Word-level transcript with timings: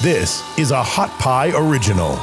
This 0.00 0.44
is 0.56 0.70
a 0.70 0.80
Hot 0.80 1.10
Pie 1.18 1.50
Original. 1.56 2.14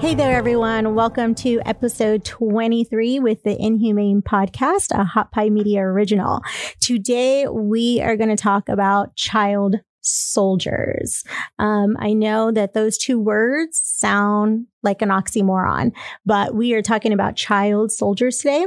Hey 0.00 0.14
there, 0.14 0.34
everyone. 0.34 0.94
Welcome 0.94 1.34
to 1.34 1.60
episode 1.66 2.24
23 2.24 3.20
with 3.20 3.42
the 3.42 3.54
Inhumane 3.62 4.22
Podcast, 4.22 4.98
a 4.98 5.04
Hot 5.04 5.30
Pie 5.30 5.50
Media 5.50 5.82
original. 5.82 6.40
Today, 6.80 7.46
we 7.48 8.00
are 8.00 8.16
going 8.16 8.30
to 8.30 8.36
talk 8.36 8.70
about 8.70 9.14
child 9.14 9.80
soldiers. 10.06 11.24
Um, 11.58 11.96
I 11.98 12.12
know 12.12 12.52
that 12.52 12.74
those 12.74 12.96
two 12.96 13.18
words 13.18 13.80
sound 13.82 14.66
like 14.82 15.02
an 15.02 15.08
oxymoron, 15.08 15.92
but 16.24 16.54
we 16.54 16.74
are 16.74 16.82
talking 16.82 17.12
about 17.12 17.36
child 17.36 17.90
soldiers 17.90 18.38
today. 18.38 18.66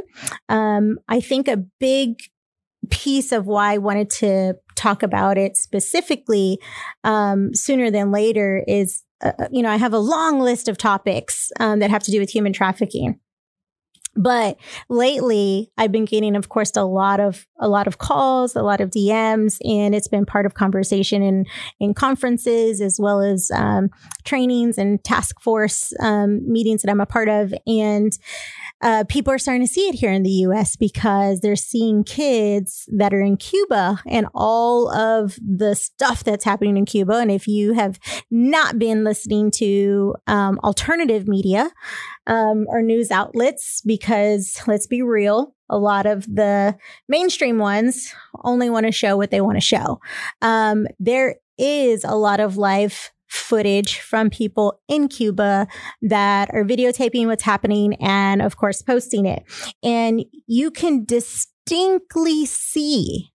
Um, 0.50 1.00
I 1.08 1.22
think 1.22 1.48
a 1.48 1.58
big 1.58 2.22
piece 2.90 3.32
of 3.32 3.46
why 3.46 3.74
I 3.74 3.78
wanted 3.78 4.10
to 4.10 4.54
talk 4.76 5.04
about 5.04 5.38
it 5.38 5.58
specifically 5.58 6.60
um, 7.04 7.54
sooner 7.54 7.92
than 7.92 8.12
later 8.12 8.64
is, 8.68 9.04
uh, 9.22 9.48
you 9.52 9.62
know, 9.62 9.70
I 9.70 9.78
have 9.78 9.94
a 9.94 10.00
long 10.00 10.40
list 10.40 10.68
of 10.68 10.78
topics 10.78 11.52
um, 11.60 11.80
that 11.80 11.90
have 11.90 12.04
to 12.04 12.12
do 12.12 12.20
with 12.20 12.30
human 12.30 12.54
trafficking. 12.54 13.20
But 14.16 14.58
lately, 14.90 15.72
I've 15.78 15.92
been 15.92 16.06
getting, 16.06 16.36
of 16.36 16.50
course, 16.50 16.72
a 16.76 16.84
lot 16.84 17.20
of 17.20 17.46
a 17.60 17.70
lot 17.70 17.88
of 17.88 17.98
calls, 17.98 18.56
a 18.56 18.62
lot 18.62 18.82
of 18.82 18.90
DMs, 18.90 19.58
and 19.64 19.94
it's 19.94 20.08
been 20.08 20.26
part 20.26 20.46
of 20.46 20.54
conversation 20.54 21.22
in 21.22 21.46
in 21.80 21.94
conferences 21.94 22.82
as 22.82 23.00
well 23.00 23.22
as 23.22 23.52
um, 23.54 23.90
trainings 24.26 24.78
and 24.78 25.04
task 25.04 25.40
force 25.42 25.94
um, 26.02 26.42
meetings 26.52 26.82
that 26.82 26.92
I'm 26.92 27.02
a 27.02 27.06
part 27.06 27.30
of. 27.30 27.54
And 27.68 28.12
uh, 28.82 29.04
people 29.10 29.34
are 29.34 29.38
starting 29.38 29.66
to 29.66 29.72
see 29.72 29.88
it 29.88 29.96
here 29.96 30.12
in 30.12 30.24
the 30.24 30.30
US 30.30 30.76
because 30.76 31.42
they're 31.42 31.56
seeing 31.56 32.04
kids 32.04 32.88
that 32.96 33.14
are 33.14 33.22
in 33.22 33.38
Cuba 33.38 34.02
and 34.08 34.28
all 34.34 34.94
of 34.94 35.38
the 35.46 35.76
stuff 35.76 36.24
that's 36.24 36.46
happening 36.46 36.78
in 36.78 36.86
Cuba. 36.86 37.16
And 37.16 37.32
if 37.32 37.48
you 37.48 37.74
have 37.74 38.00
not 38.32 38.80
been 38.80 39.04
listening 39.04 39.52
to 39.52 40.16
um, 40.28 40.60
alternative 40.64 41.28
media 41.28 41.70
um, 42.28 42.66
or 42.70 42.82
news 42.82 43.12
outlets, 43.12 43.82
because 43.86 44.62
let's 44.66 44.88
be 44.88 45.02
real, 45.02 45.56
a 45.70 45.78
lot 45.78 46.06
of 46.06 46.24
the 46.34 46.78
mainstream 47.08 47.60
ones 47.60 48.14
only 48.44 48.70
want 48.70 48.86
to 48.86 48.92
show 48.92 49.18
what 49.18 49.32
they 49.32 49.42
want 49.42 49.58
to 49.58 49.62
show. 49.62 50.00
Um, 50.42 50.88
there 51.00 51.36
is 51.58 52.04
a 52.06 52.16
lot 52.16 52.40
of 52.40 52.58
life 52.58 53.12
footage 53.30 54.00
from 54.00 54.30
people 54.30 54.82
in 54.88 55.08
Cuba 55.08 55.68
that 56.02 56.50
are 56.54 56.64
videotaping 56.64 57.28
what's 57.28 57.44
happening 57.44 57.94
and, 57.96 58.42
of 58.42 58.58
course, 58.58 58.82
posting 58.82 59.26
it. 59.26 59.44
And 59.84 60.26
you 60.48 60.72
can 60.72 61.06
distinctly 61.06 62.46
see 62.46 63.32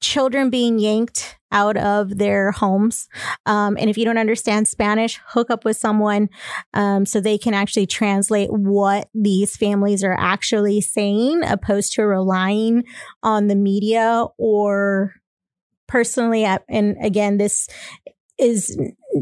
children 0.00 0.50
being 0.50 0.78
yanked 0.78 1.38
out 1.50 1.76
of 1.76 2.18
their 2.18 2.50
homes. 2.52 3.08
Um, 3.46 3.76
and 3.80 3.88
if 3.88 3.96
you 3.96 4.04
don't 4.04 4.18
understand 4.18 4.68
Spanish, 4.68 5.20
hook 5.28 5.50
up 5.50 5.64
with 5.64 5.76
someone 5.76 6.28
um, 6.74 7.06
so 7.06 7.20
they 7.20 7.38
can 7.38 7.54
actually 7.54 7.86
translate 7.86 8.52
what 8.52 9.08
these 9.14 9.56
families 9.56 10.04
are 10.04 10.16
actually 10.18 10.80
saying, 10.80 11.42
opposed 11.44 11.92
to 11.94 12.02
relying 12.02 12.84
on 13.22 13.46
the 13.46 13.54
media 13.54 14.26
or 14.36 15.14
personally 15.86 16.44
and 16.44 16.96
again 17.02 17.36
this 17.36 17.68
is 18.38 18.76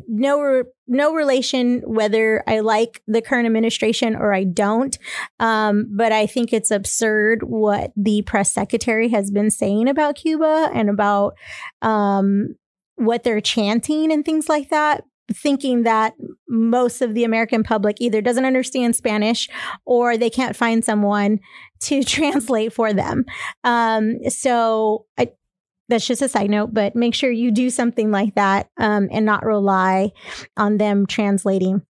no 0.09 0.65
no 0.87 1.15
relation 1.15 1.81
whether 1.87 2.43
I 2.47 2.61
like 2.61 3.03
the 3.07 3.23
current 3.23 3.47
administration 3.47 4.17
or 4.17 4.33
I 4.33 4.45
don't. 4.45 4.97
Um, 5.41 5.87
but 5.95 6.13
I 6.13 6.27
think 6.27 6.53
it's 6.53 6.71
absurd 6.71 7.43
what 7.43 7.93
the 7.97 8.23
press 8.23 8.53
secretary 8.53 9.09
has 9.09 9.31
been 9.31 9.51
saying 9.51 9.89
about 9.89 10.17
Cuba 10.17 10.71
and 10.73 10.89
about 10.89 11.35
um, 11.83 12.55
what 12.97 13.23
they're 13.23 13.41
chanting 13.41 14.13
and 14.13 14.25
things 14.25 14.49
like 14.49 14.71
that. 14.71 15.05
Thinking 15.33 15.85
that 15.85 16.15
most 16.49 17.01
of 17.01 17.15
the 17.15 17.25
American 17.25 17.63
public 17.63 17.97
either 18.01 18.21
doesn't 18.21 18.45
understand 18.45 18.97
Spanish 18.97 19.49
or 19.87 20.17
they 20.17 20.29
can't 20.29 20.57
find 20.57 20.85
someone 20.85 21.39
to 21.81 22.03
translate 22.05 22.73
for 22.73 22.93
them. 22.93 23.25
Um, 23.65 24.29
so 24.29 25.07
I, 25.19 25.29
that's 25.93 26.07
just 26.07 26.23
a 26.23 26.29
side 26.29 26.51
note, 26.51 26.73
but 26.73 26.97
make 26.97 27.15
sure 27.15 27.31
you 27.31 27.51
do 27.51 27.71
something 27.71 28.11
like 28.11 28.35
that 28.35 28.69
um, 28.79 29.09
and 29.13 29.27
not 29.27 29.45
rely 29.45 30.11
on 30.57 30.79
them 30.79 31.07
translating. 31.07 31.83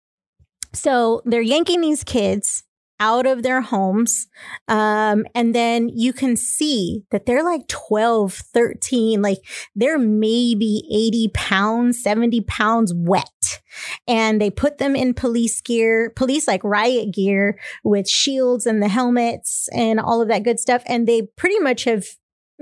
So 0.73 1.23
they're 1.25 1.41
yanking 1.41 1.81
these 1.81 2.03
kids 2.03 2.65
out 2.99 3.27
of 3.27 3.43
their 3.43 3.61
homes. 3.61 4.29
Um, 4.69 5.25
and 5.35 5.55
then 5.55 5.89
you 5.89 6.13
can 6.13 6.37
see 6.37 7.05
that 7.11 7.27
they're 7.27 7.43
like 7.43 7.67
12, 7.69 8.33
13, 8.33 9.23
like 9.23 9.39
they're 9.75 9.99
maybe 9.99 10.85
80 10.91 11.31
pounds, 11.35 12.03
70 12.03 12.43
pounds 12.43 12.93
wet. 12.95 13.61
And 14.07 14.41
they 14.41 14.51
put 14.51 14.79
them 14.79 14.95
in 14.95 15.15
police 15.15 15.61
gear, 15.61 16.11
police 16.11 16.47
like 16.47 16.63
riot 16.63 17.13
gear 17.13 17.59
with 17.83 18.09
shields 18.09 18.67
and 18.67 18.83
the 18.83 18.89
helmets 18.89 19.69
and 19.73 19.99
all 19.99 20.23
of 20.23 20.29
that 20.29 20.45
good 20.45 20.61
stuff. 20.61 20.83
And 20.87 21.07
they 21.07 21.23
pretty 21.37 21.59
much 21.59 21.85
have 21.85 22.07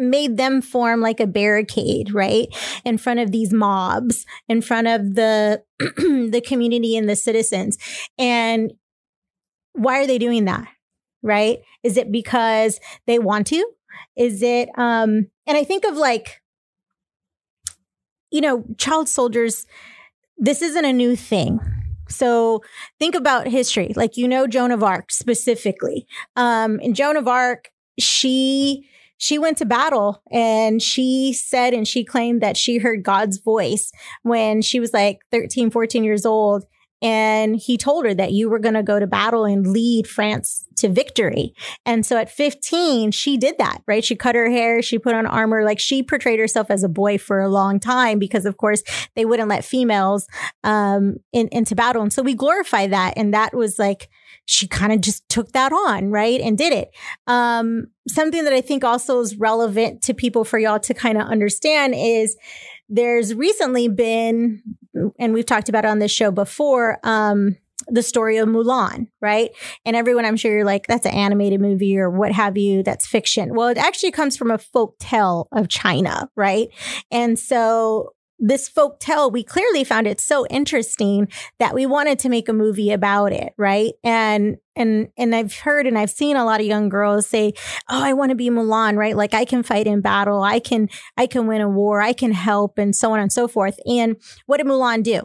made 0.01 0.37
them 0.37 0.63
form 0.63 1.01
like 1.01 1.21
a 1.21 1.27
barricade, 1.27 2.13
right? 2.13 2.49
In 2.85 2.99
front 2.99 3.21
of 3.21 3.31
these 3.31 3.53
mobs, 3.53 4.25
in 4.49 4.63
front 4.63 4.89
of 4.89 5.15
the 5.15 5.63
the 5.79 6.43
community 6.45 6.97
and 6.97 7.09
the 7.09 7.17
citizens. 7.17 7.79
And 8.19 8.73
why 9.75 10.01
are 10.01 10.07
they 10.07 10.19
doing 10.19 10.47
that? 10.47 10.67
Right? 11.23 11.59
Is 11.83 11.97
it 11.97 12.11
because 12.11 12.81
they 13.07 13.19
want 13.19 13.47
to? 13.49 13.65
Is 14.17 14.43
it 14.43 14.69
um 14.77 15.29
and 15.47 15.57
I 15.57 15.65
think 15.65 15.85
of 15.85 15.97
like 15.97 16.41
you 18.31 18.41
know, 18.41 18.65
child 18.79 19.09
soldiers 19.09 19.67
this 20.43 20.63
isn't 20.63 20.85
a 20.85 20.93
new 20.93 21.17
thing. 21.17 21.61
So 22.09 22.63
think 22.99 23.15
about 23.15 23.47
history. 23.47 23.93
Like 23.95 24.17
you 24.17 24.27
know 24.27 24.47
Joan 24.47 24.71
of 24.71 24.83
Arc 24.83 25.13
specifically. 25.13 26.07
Um 26.37 26.81
in 26.81 26.95
Joan 26.95 27.17
of 27.17 27.29
Arc 27.29 27.71
she 27.99 28.89
she 29.21 29.39
went 29.39 29.59
to 29.59 29.67
battle 29.67 30.23
and 30.33 30.81
she 30.81 31.35
said 31.35 31.75
and 31.75 31.87
she 31.87 32.05
claimed 32.05 32.41
that 32.41 32.57
she 32.57 32.79
heard 32.79 33.03
God's 33.03 33.37
voice 33.37 33.93
when 34.23 34.63
she 34.63 34.81
was 34.81 34.95
like 34.95 35.21
13, 35.31 35.71
14 35.71 36.03
years 36.03 36.25
old. 36.25 36.65
And 37.03 37.57
he 37.57 37.77
told 37.77 38.07
her 38.07 38.15
that 38.15 38.33
you 38.33 38.49
were 38.49 38.59
going 38.59 38.75
to 38.75 38.83
go 38.83 38.99
to 38.99 39.07
battle 39.07 39.45
and 39.45 39.67
lead 39.67 40.07
France 40.07 40.67
to 40.77 40.89
victory. 40.89 41.55
And 41.85 42.05
so 42.05 42.17
at 42.17 42.31
15, 42.31 43.11
she 43.11 43.37
did 43.37 43.57
that, 43.59 43.83
right? 43.87 44.05
She 44.05 44.17
cut 44.17 44.35
her 44.35 44.51
hair, 44.51 44.81
she 44.81 44.99
put 44.99 45.15
on 45.15 45.27
armor, 45.27 45.65
like 45.65 45.79
she 45.79 46.03
portrayed 46.03 46.39
herself 46.39 46.71
as 46.71 46.83
a 46.83 46.89
boy 46.89 47.19
for 47.19 47.41
a 47.41 47.49
long 47.49 47.79
time 47.79 48.19
because, 48.19 48.47
of 48.47 48.57
course, 48.57 48.83
they 49.17 49.25
wouldn't 49.27 49.49
let 49.49 49.65
females 49.65 50.27
um, 50.65 51.17
in, 51.33 51.49
into 51.53 51.75
battle. 51.75 52.03
And 52.03 52.13
so 52.13 52.23
we 52.23 52.35
glorify 52.35 52.87
that. 52.87 53.15
And 53.17 53.33
that 53.35 53.55
was 53.55 53.79
like, 53.79 54.09
she 54.51 54.67
kind 54.67 54.93
of 54.93 55.01
just 55.01 55.29
took 55.29 55.53
that 55.53 55.73
on, 55.73 56.11
right? 56.11 56.41
And 56.41 56.59
did 56.59 56.73
it. 56.73 56.91
Um, 57.27 57.87
something 58.09 58.43
that 58.45 58.53
I 58.53 58.61
think 58.61 58.83
also 58.83 59.21
is 59.21 59.37
relevant 59.37 60.03
to 60.03 60.15
people 60.15 60.45
for 60.45 60.59
y'all 60.59 60.81
to 60.81 60.93
kind 60.93 61.17
of 61.17 61.29
understand 61.29 61.95
is 61.97 62.37
there's 62.89 63.33
recently 63.33 63.87
been, 63.87 64.63
and 65.21 65.33
we've 65.33 65.47
talked 65.47 65.69
about 65.69 65.85
it 65.85 65.89
on 65.89 66.01
this 66.01 66.11
show 66.11 66.33
before, 66.33 66.99
um, 67.05 67.57
the 67.87 68.03
story 68.03 68.37
of 68.39 68.49
Mulan, 68.49 69.07
right? 69.21 69.51
And 69.85 69.97
everyone, 69.97 70.25
I'm 70.25 70.37
sure 70.37 70.53
you're 70.53 70.65
like, 70.65 70.87
that's 70.87 71.07
an 71.07 71.15
animated 71.15 71.61
movie 71.61 71.97
or 71.97 72.11
what 72.11 72.33
have 72.33 72.59
you, 72.59 72.83
that's 72.83 73.07
fiction. 73.07 73.55
Well, 73.55 73.69
it 73.69 73.79
actually 73.79 74.11
comes 74.11 74.37
from 74.37 74.51
a 74.51 74.59
folk 74.59 74.99
tale 74.99 75.49
of 75.53 75.69
China, 75.69 76.29
right? 76.37 76.69
And 77.11 77.39
so 77.39 78.15
this 78.41 78.69
folk 78.69 78.99
tale, 78.99 79.31
we 79.31 79.45
clearly 79.45 79.85
found 79.85 80.07
it 80.07 80.19
so 80.19 80.47
interesting 80.47 81.29
that 81.59 81.75
we 81.75 81.87
wanted 81.87 82.19
to 82.21 82.29
make 82.29 82.49
a 82.49 82.53
movie 82.53 82.91
about 82.91 83.33
it, 83.33 83.53
right? 83.57 83.93
And 84.03 84.57
and 84.75 85.09
and 85.19 85.35
I've 85.35 85.55
heard 85.55 85.87
and 85.87 85.99
I've 85.99 86.11
seen 86.11 86.37
a 86.37 86.45
lot 86.45 86.61
of 86.61 86.67
young 86.67 86.89
girls 86.89 87.27
say, 87.27 87.53
"Oh, 87.89 88.03
I 88.03 88.15
want 88.15 88.31
to 88.31 88.35
be 88.35 88.49
Mulan, 88.49 88.97
right? 88.97 89.15
Like 89.15 89.35
I 89.35 89.45
can 89.45 89.63
fight 89.63 89.87
in 89.87 90.01
battle, 90.01 90.43
I 90.43 90.59
can 90.59 90.89
I 91.17 91.27
can 91.27 91.47
win 91.47 91.61
a 91.61 91.69
war, 91.69 92.01
I 92.01 92.15
can 92.15 92.33
help 92.33 92.79
and 92.79 92.97
so 92.97 93.13
on 93.13 93.21
and 93.21 93.33
so 93.33 93.47
forth." 93.47 93.79
And 93.87 94.17
what 94.47 94.57
did 94.57 94.67
Mulan 94.67 95.03
do? 95.03 95.23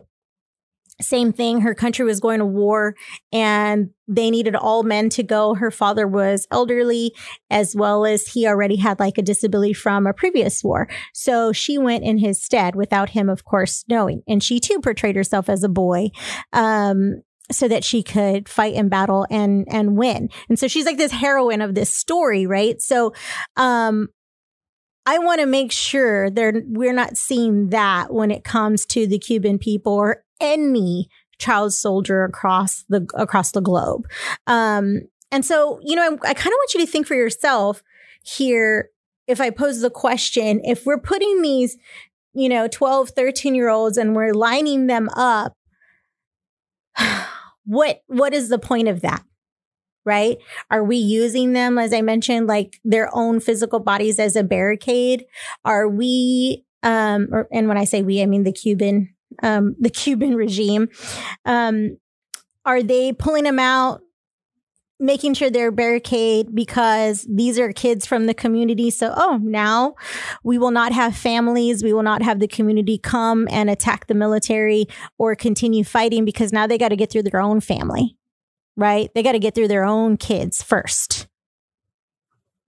Same 1.01 1.33
thing. 1.33 1.61
Her 1.61 1.75
country 1.75 2.05
was 2.05 2.19
going 2.19 2.39
to 2.39 2.45
war 2.45 2.95
and 3.31 3.89
they 4.07 4.29
needed 4.31 4.55
all 4.55 4.83
men 4.83 5.09
to 5.09 5.23
go. 5.23 5.55
Her 5.55 5.71
father 5.71 6.07
was 6.07 6.47
elderly 6.51 7.13
as 7.49 7.75
well 7.75 8.05
as 8.05 8.27
he 8.27 8.47
already 8.47 8.77
had 8.77 8.99
like 8.99 9.17
a 9.17 9.21
disability 9.21 9.73
from 9.73 10.07
a 10.07 10.13
previous 10.13 10.63
war. 10.63 10.87
So 11.13 11.51
she 11.51 11.77
went 11.77 12.03
in 12.03 12.19
his 12.19 12.41
stead 12.41 12.75
without 12.75 13.09
him, 13.09 13.29
of 13.29 13.43
course, 13.43 13.83
knowing. 13.89 14.21
And 14.27 14.41
she 14.41 14.59
too 14.59 14.79
portrayed 14.79 15.15
herself 15.15 15.49
as 15.49 15.63
a 15.63 15.69
boy. 15.69 16.09
Um, 16.53 17.21
so 17.51 17.67
that 17.67 17.83
she 17.83 18.01
could 18.01 18.49
fight 18.49 18.73
in 18.73 18.89
battle 18.89 19.27
and 19.29 19.67
and 19.69 19.95
win. 19.95 20.29
And 20.49 20.57
so 20.57 20.67
she's 20.67 20.87
like 20.87 20.97
this 20.97 21.11
heroine 21.11 21.61
of 21.61 21.75
this 21.75 21.93
story, 21.93 22.47
right? 22.47 22.81
So 22.81 23.13
um 23.55 24.09
I 25.05 25.19
want 25.19 25.39
to 25.41 25.45
make 25.45 25.71
sure 25.71 26.31
that 26.31 26.63
we're 26.65 26.93
not 26.93 27.17
seeing 27.17 27.69
that 27.69 28.11
when 28.11 28.31
it 28.31 28.43
comes 28.43 28.87
to 28.87 29.05
the 29.05 29.19
Cuban 29.19 29.59
people 29.59 29.93
or 29.93 30.24
any 30.39 31.09
child 31.37 31.73
soldier 31.73 32.23
across 32.23 32.83
the 32.89 33.07
across 33.15 33.51
the 33.51 33.61
globe. 33.61 34.07
Um, 34.47 35.01
and 35.31 35.45
so, 35.45 35.79
you 35.83 35.95
know, 35.95 36.03
I, 36.03 36.29
I 36.29 36.33
kind 36.33 36.47
of 36.47 36.57
want 36.57 36.73
you 36.73 36.85
to 36.85 36.91
think 36.91 37.07
for 37.07 37.15
yourself. 37.15 37.83
here 38.23 38.89
if 39.27 39.41
I 39.41 39.49
pose 39.49 39.81
the 39.81 39.89
question, 39.89 40.61
if 40.63 40.85
we're 40.85 40.99
putting 40.99 41.41
these, 41.41 41.77
you 42.33 42.49
know, 42.49 42.67
12, 42.67 43.09
13 43.09 43.55
year 43.55 43.69
olds 43.69 43.97
and 43.97 44.15
we're 44.15 44.33
lining 44.33 44.87
them 44.87 45.09
up, 45.15 45.53
what 47.65 48.01
what 48.07 48.33
is 48.33 48.49
the 48.49 48.59
point 48.59 48.87
of 48.87 49.01
that? 49.01 49.23
Right? 50.05 50.37
Are 50.69 50.83
we 50.83 50.97
using 50.97 51.53
them, 51.53 51.79
as 51.79 51.91
I 51.91 52.01
mentioned, 52.01 52.45
like 52.45 52.79
their 52.83 53.09
own 53.15 53.39
physical 53.39 53.79
bodies 53.79 54.19
as 54.19 54.35
a 54.35 54.43
barricade? 54.43 55.25
Are 55.63 55.89
we 55.89 56.65
um 56.83 57.29
or, 57.31 57.47
and 57.51 57.67
when 57.67 57.77
I 57.77 57.85
say 57.85 58.03
we, 58.03 58.21
I 58.21 58.27
mean 58.27 58.43
the 58.43 58.51
Cuban 58.51 59.14
um 59.43 59.75
the 59.79 59.89
Cuban 59.89 60.35
regime. 60.35 60.89
Um 61.45 61.97
are 62.65 62.81
they 62.81 63.13
pulling 63.13 63.43
them 63.43 63.59
out 63.59 64.01
making 64.99 65.33
sure 65.33 65.49
they're 65.49 65.71
barricade 65.71 66.55
because 66.55 67.27
these 67.29 67.59
are 67.59 67.71
kids 67.73 68.05
from 68.05 68.27
the 68.27 68.33
community. 68.33 68.89
So, 68.89 69.13
oh, 69.15 69.39
now 69.41 69.95
we 70.43 70.57
will 70.57 70.71
not 70.71 70.93
have 70.93 71.15
families. 71.15 71.83
We 71.83 71.93
will 71.93 72.03
not 72.03 72.21
have 72.21 72.39
the 72.39 72.47
community 72.47 72.97
come 72.97 73.47
and 73.51 73.69
attack 73.69 74.07
the 74.07 74.13
military 74.13 74.85
or 75.17 75.35
continue 75.35 75.83
fighting 75.83 76.23
because 76.23 76.53
now 76.53 76.65
they 76.65 76.77
got 76.77 76.89
to 76.89 76.95
get 76.95 77.11
through 77.11 77.23
their 77.23 77.41
own 77.41 77.59
family, 77.59 78.15
right? 78.77 79.09
They 79.13 79.23
got 79.23 79.33
to 79.33 79.39
get 79.39 79.53
through 79.53 79.67
their 79.67 79.83
own 79.83 80.17
kids 80.17 80.63
first. 80.63 81.27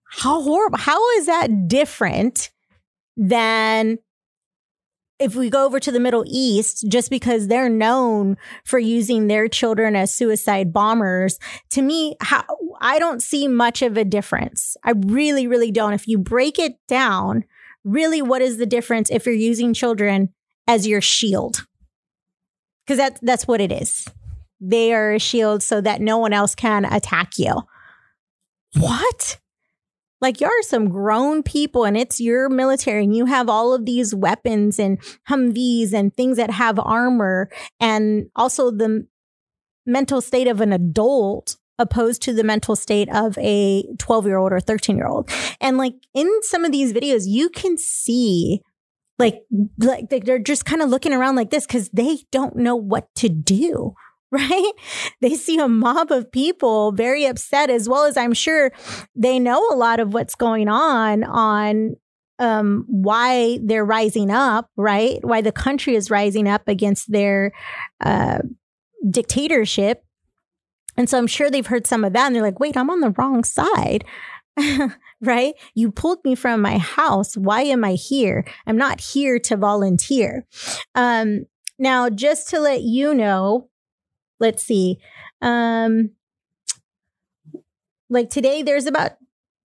How 0.10 0.42
horrible. 0.42 0.78
How 0.78 1.18
is 1.18 1.28
that 1.28 1.68
different 1.68 2.52
than 3.16 4.00
if 5.20 5.36
we 5.36 5.50
go 5.50 5.66
over 5.66 5.80
to 5.80 5.92
the 5.92 6.00
Middle 6.00 6.24
East, 6.28 6.86
just 6.88 7.10
because 7.10 7.48
they're 7.48 7.70
known 7.70 8.38
for 8.64 8.78
using 8.78 9.28
their 9.28 9.48
children 9.48 9.96
as 9.96 10.14
suicide 10.14 10.72
bombers, 10.72 11.40
to 11.72 11.82
me, 11.82 12.16
how, 12.22 12.44
I 12.80 13.00
don't 13.00 13.22
see 13.22 13.48
much 13.48 13.82
of 13.82 13.98
a 13.98 14.06
difference. 14.06 14.78
I 14.84 14.94
really, 14.96 15.48
really 15.48 15.72
don't. 15.72 15.94
If 15.94 16.08
you 16.08 16.18
break 16.18 16.60
it 16.60 16.76
down, 16.88 17.46
really, 17.84 18.22
what 18.22 18.42
is 18.42 18.58
the 18.58 18.66
difference 18.66 19.10
if 19.10 19.26
you're 19.26 19.34
using 19.36 19.74
children 19.74 20.34
as 20.68 20.88
your 20.88 21.02
shield? 21.02 21.66
Because 22.86 22.98
that, 22.98 23.20
that's 23.22 23.48
what 23.48 23.60
it 23.60 23.72
is. 23.72 24.08
They 24.60 24.94
are 24.94 25.14
a 25.14 25.20
shield 25.20 25.64
so 25.64 25.82
that 25.82 26.02
no 26.02 26.18
one 26.18 26.34
else 26.34 26.56
can 26.56 26.86
attack 26.86 27.38
you. 27.38 27.64
What? 28.76 29.40
Like 30.20 30.42
you 30.42 30.48
are 30.48 30.64
some 30.64 30.90
grown 30.90 31.44
people 31.44 31.86
and 31.86 31.96
it's 31.96 32.20
your 32.20 32.50
military 32.50 33.04
and 33.04 33.16
you 33.16 33.26
have 33.26 33.50
all 33.50 33.74
of 33.74 33.86
these 33.86 34.16
weapons 34.16 34.80
and 34.80 35.00
Humvees 35.30 35.94
and 35.94 36.16
things 36.16 36.38
that 36.38 36.50
have 36.52 36.80
armor 36.80 37.50
and 37.80 38.30
also 38.36 38.72
the 38.72 39.06
mental 39.86 40.22
state 40.22 40.48
of 40.48 40.60
an 40.60 40.74
adult 40.74 41.58
opposed 41.80 42.22
to 42.24 42.34
the 42.34 42.44
mental 42.44 42.76
state 42.76 43.10
of 43.14 43.38
a 43.38 43.84
12 44.00 44.26
year 44.26 44.38
old 44.38 44.52
or 44.52 44.60
13 44.60 44.98
year 44.98 45.08
old. 45.08 45.30
And 45.62 45.78
like 45.78 45.94
in 46.14 46.30
some 46.42 46.66
of 46.66 46.72
these 46.72 46.94
videos, 46.94 47.24
you 47.28 47.50
can 47.50 47.78
see 47.78 48.62
like, 49.20 49.42
like 49.78 50.10
they're 50.10 50.40
just 50.40 50.66
kind 50.66 50.82
of 50.82 50.90
looking 50.90 51.14
around 51.14 51.36
like 51.36 51.50
this 51.50 51.66
because 51.66 51.90
they 51.90 52.20
don't 52.32 52.56
know 52.56 52.76
what 52.76 53.14
to 53.16 53.30
do. 53.30 53.94
right? 54.32 54.72
They 55.22 55.36
see 55.36 55.58
a 55.58 55.68
mob 55.68 56.12
of 56.12 56.32
people 56.32 56.92
very 56.92 57.26
upset, 57.26 57.70
as 57.70 57.88
well 57.88 58.04
as 58.04 58.18
I'm 58.18 58.34
sure 58.34 58.72
they 59.16 59.40
know 59.40 59.66
a 59.70 59.76
lot 59.76 60.00
of 60.00 60.14
what's 60.14 60.36
going 60.36 60.68
on 60.68 61.24
on 61.24 61.96
um, 62.40 62.86
why 62.88 63.60
they're 63.64 63.86
rising 63.86 64.30
up, 64.30 64.70
right? 64.76 65.20
Why 65.24 65.42
the 65.42 65.52
country 65.52 65.96
is 65.96 66.12
rising 66.12 66.48
up 66.48 66.68
against 66.68 67.12
their 67.12 67.52
uh, 68.04 68.40
dictatorship. 69.10 70.04
And 70.96 71.10
so 71.10 71.18
I'm 71.18 71.28
sure 71.28 71.50
they've 71.50 71.66
heard 71.66 71.88
some 71.88 72.04
of 72.04 72.14
that 72.14 72.28
and 72.28 72.36
they're 72.36 72.44
like, 72.44 72.60
wait, 72.60 72.78
I'm 72.78 72.90
on 72.90 73.00
the 73.00 73.14
wrong 73.18 73.44
side. 73.44 74.04
right? 75.22 75.54
You 75.76 75.92
pulled 75.92 76.24
me 76.24 76.36
from 76.36 76.62
my 76.62 76.78
house. 76.78 77.38
Why 77.38 77.62
am 77.62 77.84
I 77.84 77.94
here? 77.94 78.46
I'm 78.66 78.78
not 78.78 79.00
here 79.00 79.40
to 79.40 79.58
volunteer. 79.58 80.46
Um, 80.96 81.46
now, 81.80 82.10
just 82.10 82.50
to 82.50 82.60
let 82.60 82.82
you 82.82 83.14
know, 83.14 83.70
let's 84.40 84.64
see. 84.64 85.00
Um, 85.42 86.12
like 88.10 88.30
today, 88.30 88.64
there's 88.64 88.86
about 88.86 89.14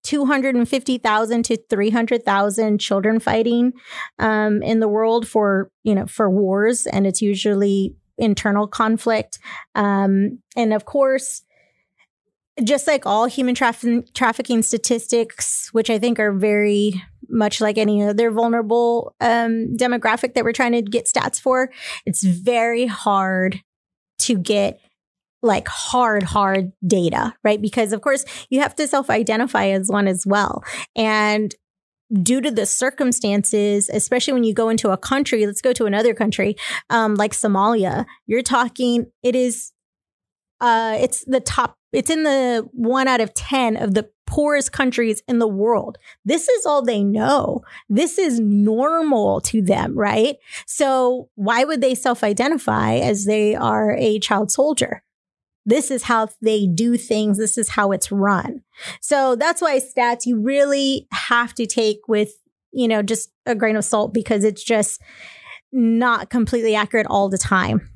250,000 0.03 1.43
to 1.45 1.57
300,000 1.69 2.77
children 2.77 3.19
fighting 3.19 3.73
um, 4.19 4.61
in 4.61 4.79
the 4.79 4.87
world 4.87 5.27
for, 5.27 5.71
you 5.83 5.95
know, 5.95 6.05
for 6.05 6.29
wars. 6.29 6.85
And 6.85 7.07
it's 7.07 7.21
usually 7.21 7.95
internal 8.17 8.67
conflict. 8.67 9.39
Um, 9.75 10.39
and 10.55 10.73
of 10.73 10.85
course, 10.85 11.43
just 12.63 12.85
like 12.85 13.05
all 13.05 13.25
human 13.25 13.55
traf- 13.55 14.13
trafficking 14.13 14.61
statistics, 14.61 15.69
which 15.71 15.89
I 15.89 15.97
think 15.97 16.19
are 16.19 16.33
very 16.33 17.01
much 17.29 17.61
like 17.61 17.77
any 17.77 18.03
other 18.03 18.29
vulnerable 18.29 19.15
um, 19.19 19.75
demographic 19.75 20.35
that 20.35 20.43
we're 20.43 20.51
trying 20.51 20.73
to 20.73 20.81
get 20.81 21.05
stats 21.05 21.41
for, 21.41 21.71
it's 22.05 22.23
very 22.23 22.85
hard 22.85 23.63
to 24.19 24.37
get 24.37 24.79
like 25.41 25.67
hard, 25.67 26.23
hard 26.23 26.71
data, 26.85 27.33
right? 27.43 27.61
Because 27.61 27.91
of 27.91 28.01
course 28.01 28.25
you 28.49 28.61
have 28.61 28.75
to 28.75 28.87
self 28.87 29.09
identify 29.09 29.67
as 29.67 29.89
one 29.89 30.07
as 30.07 30.25
well. 30.25 30.63
And 30.95 31.53
due 32.21 32.41
to 32.41 32.51
the 32.51 32.65
circumstances, 32.65 33.89
especially 33.89 34.33
when 34.33 34.43
you 34.43 34.53
go 34.53 34.69
into 34.69 34.91
a 34.91 34.97
country, 34.97 35.45
let's 35.45 35.61
go 35.61 35.73
to 35.73 35.85
another 35.85 36.13
country, 36.13 36.55
um, 36.89 37.15
like 37.15 37.31
Somalia, 37.31 38.05
you're 38.27 38.43
talking, 38.43 39.07
it 39.23 39.35
is, 39.35 39.71
uh, 40.61 40.97
it's 40.99 41.23
the 41.25 41.39
top, 41.39 41.75
it's 41.91 42.09
in 42.09 42.23
the 42.23 42.67
one 42.71 43.07
out 43.07 43.21
of 43.21 43.33
10 43.33 43.77
of 43.77 43.93
the 43.93 44.09
poorest 44.25 44.71
countries 44.71 45.21
in 45.27 45.39
the 45.39 45.47
world. 45.47 45.97
This 46.25 46.47
is 46.47 46.65
all 46.65 46.83
they 46.83 47.03
know. 47.03 47.61
This 47.89 48.17
is 48.17 48.39
normal 48.39 49.41
to 49.41 49.61
them, 49.61 49.97
right? 49.97 50.37
So 50.65 51.29
why 51.35 51.63
would 51.63 51.81
they 51.81 51.95
self 51.95 52.23
identify 52.23 52.95
as 52.95 53.25
they 53.25 53.55
are 53.55 53.95
a 53.95 54.19
child 54.19 54.51
soldier? 54.51 55.03
This 55.65 55.91
is 55.91 56.03
how 56.03 56.27
they 56.41 56.67
do 56.67 56.97
things. 56.97 57.37
This 57.37 57.57
is 57.57 57.69
how 57.69 57.91
it's 57.91 58.11
run. 58.11 58.63
So 59.01 59.35
that's 59.35 59.61
why 59.61 59.79
stats 59.79 60.25
you 60.25 60.41
really 60.41 61.07
have 61.13 61.53
to 61.55 61.65
take 61.65 61.99
with, 62.07 62.33
you 62.71 62.87
know, 62.87 63.01
just 63.01 63.31
a 63.45 63.55
grain 63.55 63.77
of 63.77 63.85
salt 63.85 64.13
because 64.13 64.43
it's 64.43 64.63
just 64.63 65.01
not 65.71 66.29
completely 66.29 66.75
accurate 66.75 67.07
all 67.09 67.29
the 67.29 67.37
time. 67.37 67.89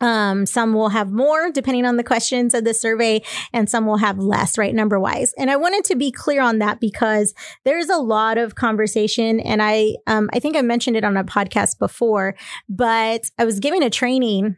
Um, 0.00 0.46
some 0.46 0.74
will 0.74 0.90
have 0.90 1.10
more 1.10 1.50
depending 1.50 1.84
on 1.84 1.96
the 1.96 2.04
questions 2.04 2.54
of 2.54 2.64
the 2.64 2.74
survey, 2.74 3.22
and 3.52 3.68
some 3.68 3.86
will 3.86 3.96
have 3.96 4.18
less, 4.18 4.56
right? 4.56 4.74
Number 4.74 5.00
wise. 5.00 5.34
And 5.38 5.50
I 5.50 5.56
wanted 5.56 5.84
to 5.84 5.96
be 5.96 6.12
clear 6.12 6.40
on 6.40 6.58
that 6.58 6.80
because 6.80 7.34
there's 7.64 7.88
a 7.88 7.96
lot 7.96 8.38
of 8.38 8.54
conversation. 8.54 9.40
And 9.40 9.62
I, 9.62 9.94
um, 10.06 10.30
I 10.32 10.38
think 10.38 10.56
I 10.56 10.62
mentioned 10.62 10.96
it 10.96 11.04
on 11.04 11.16
a 11.16 11.24
podcast 11.24 11.78
before, 11.78 12.36
but 12.68 13.22
I 13.38 13.44
was 13.44 13.60
giving 13.60 13.82
a 13.82 13.90
training 13.90 14.56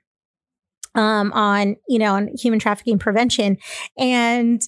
um, 0.95 1.33
on, 1.33 1.77
you 1.89 1.99
know, 1.99 2.15
on 2.15 2.29
human 2.39 2.59
trafficking 2.59 2.99
prevention. 2.99 3.59
And 3.97 4.61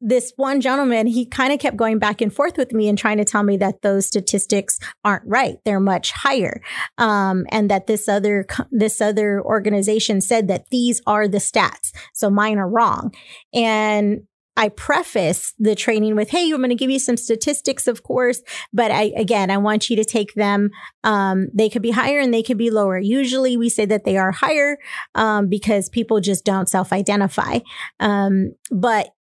this 0.00 0.32
one 0.36 0.60
gentleman, 0.60 1.06
he 1.06 1.26
kind 1.26 1.52
of 1.52 1.58
kept 1.58 1.76
going 1.76 1.98
back 1.98 2.20
and 2.20 2.32
forth 2.32 2.56
with 2.56 2.72
me 2.72 2.88
and 2.88 2.96
trying 2.96 3.18
to 3.18 3.24
tell 3.24 3.42
me 3.42 3.56
that 3.58 3.82
those 3.82 4.06
statistics 4.06 4.78
aren't 5.04 5.26
right. 5.26 5.58
They're 5.64 5.80
much 5.80 6.12
higher. 6.12 6.62
Um, 6.98 7.46
and 7.50 7.70
that 7.70 7.86
this 7.86 8.08
other, 8.08 8.46
this 8.70 9.00
other 9.00 9.42
organization 9.42 10.20
said 10.20 10.48
that 10.48 10.70
these 10.70 11.02
are 11.06 11.28
the 11.28 11.38
stats. 11.38 11.92
So 12.14 12.30
mine 12.30 12.58
are 12.58 12.68
wrong. 12.68 13.14
And 13.52 14.22
I 14.56 14.68
preface 14.68 15.54
the 15.58 15.74
training 15.74 16.16
with, 16.16 16.30
Hey, 16.30 16.50
I'm 16.50 16.58
going 16.58 16.70
to 16.70 16.74
give 16.74 16.90
you 16.90 16.98
some 16.98 17.16
statistics, 17.16 17.86
of 17.86 18.02
course, 18.02 18.42
but 18.72 18.90
I, 18.90 19.12
again, 19.16 19.50
I 19.50 19.56
want 19.56 19.88
you 19.88 19.96
to 19.96 20.04
take 20.04 20.34
them. 20.34 20.70
Um, 21.04 21.48
they 21.54 21.70
could 21.70 21.82
be 21.82 21.92
higher 21.92 22.18
and 22.18 22.34
they 22.34 22.42
could 22.42 22.58
be 22.58 22.70
lower. 22.70 22.98
Usually 22.98 23.56
we 23.56 23.68
say 23.68 23.86
that 23.86 24.04
they 24.04 24.18
are 24.18 24.32
higher, 24.32 24.76
um, 25.14 25.48
because 25.48 25.88
people 25.88 26.20
just 26.20 26.44
don't 26.44 26.68
self 26.68 26.92
identify. 26.92 27.60
Um, 28.00 28.52
but 28.70 29.14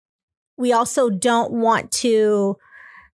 we 0.59 0.73
also 0.73 1.09
don't 1.09 1.53
want 1.53 1.89
to, 1.89 2.57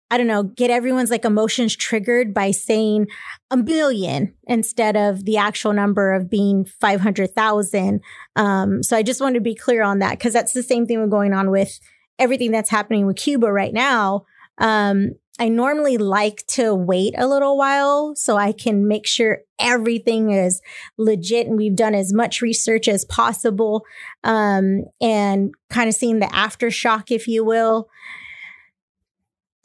I 0.09 0.17
don't 0.17 0.27
know, 0.27 0.43
get 0.43 0.71
everyone's 0.71 1.11
like 1.11 1.23
emotions 1.23 1.75
triggered 1.75 2.33
by 2.33 2.49
saying 2.49 3.07
a 3.51 3.55
million 3.55 4.33
instead 4.47 4.97
of 4.97 5.25
the 5.25 5.37
actual 5.37 5.71
number 5.71 6.13
of 6.13 6.29
being 6.29 6.65
500,000. 6.65 8.01
Um, 8.35 8.81
so 8.81 8.97
I 8.97 9.03
just 9.03 9.21
want 9.21 9.35
to 9.35 9.41
be 9.41 9.53
clear 9.53 9.83
on 9.83 9.99
that 9.99 10.17
because 10.17 10.33
that's 10.33 10.53
the 10.53 10.63
same 10.63 10.87
thing 10.87 10.99
we're 10.99 11.07
going 11.07 11.33
on 11.33 11.51
with 11.51 11.79
everything 12.17 12.51
that's 12.51 12.69
happening 12.69 13.05
with 13.05 13.17
Cuba 13.17 13.51
right 13.51 13.73
now. 13.73 14.25
Um, 14.57 15.11
I 15.37 15.49
normally 15.49 15.97
like 15.97 16.45
to 16.49 16.73
wait 16.73 17.13
a 17.17 17.27
little 17.27 17.57
while 17.57 18.15
so 18.15 18.37
I 18.37 18.53
can 18.53 18.87
make 18.87 19.05
sure 19.05 19.39
everything 19.59 20.31
is 20.31 20.61
legit 20.97 21.47
and 21.47 21.57
we've 21.57 21.75
done 21.75 21.93
as 21.93 22.13
much 22.13 22.41
research 22.41 22.87
as 22.87 23.03
possible 23.05 23.83
um, 24.23 24.85
and 25.01 25.53
kind 25.69 25.89
of 25.89 25.95
seeing 25.95 26.19
the 26.19 26.27
aftershock, 26.27 27.11
if 27.11 27.27
you 27.27 27.43
will. 27.43 27.89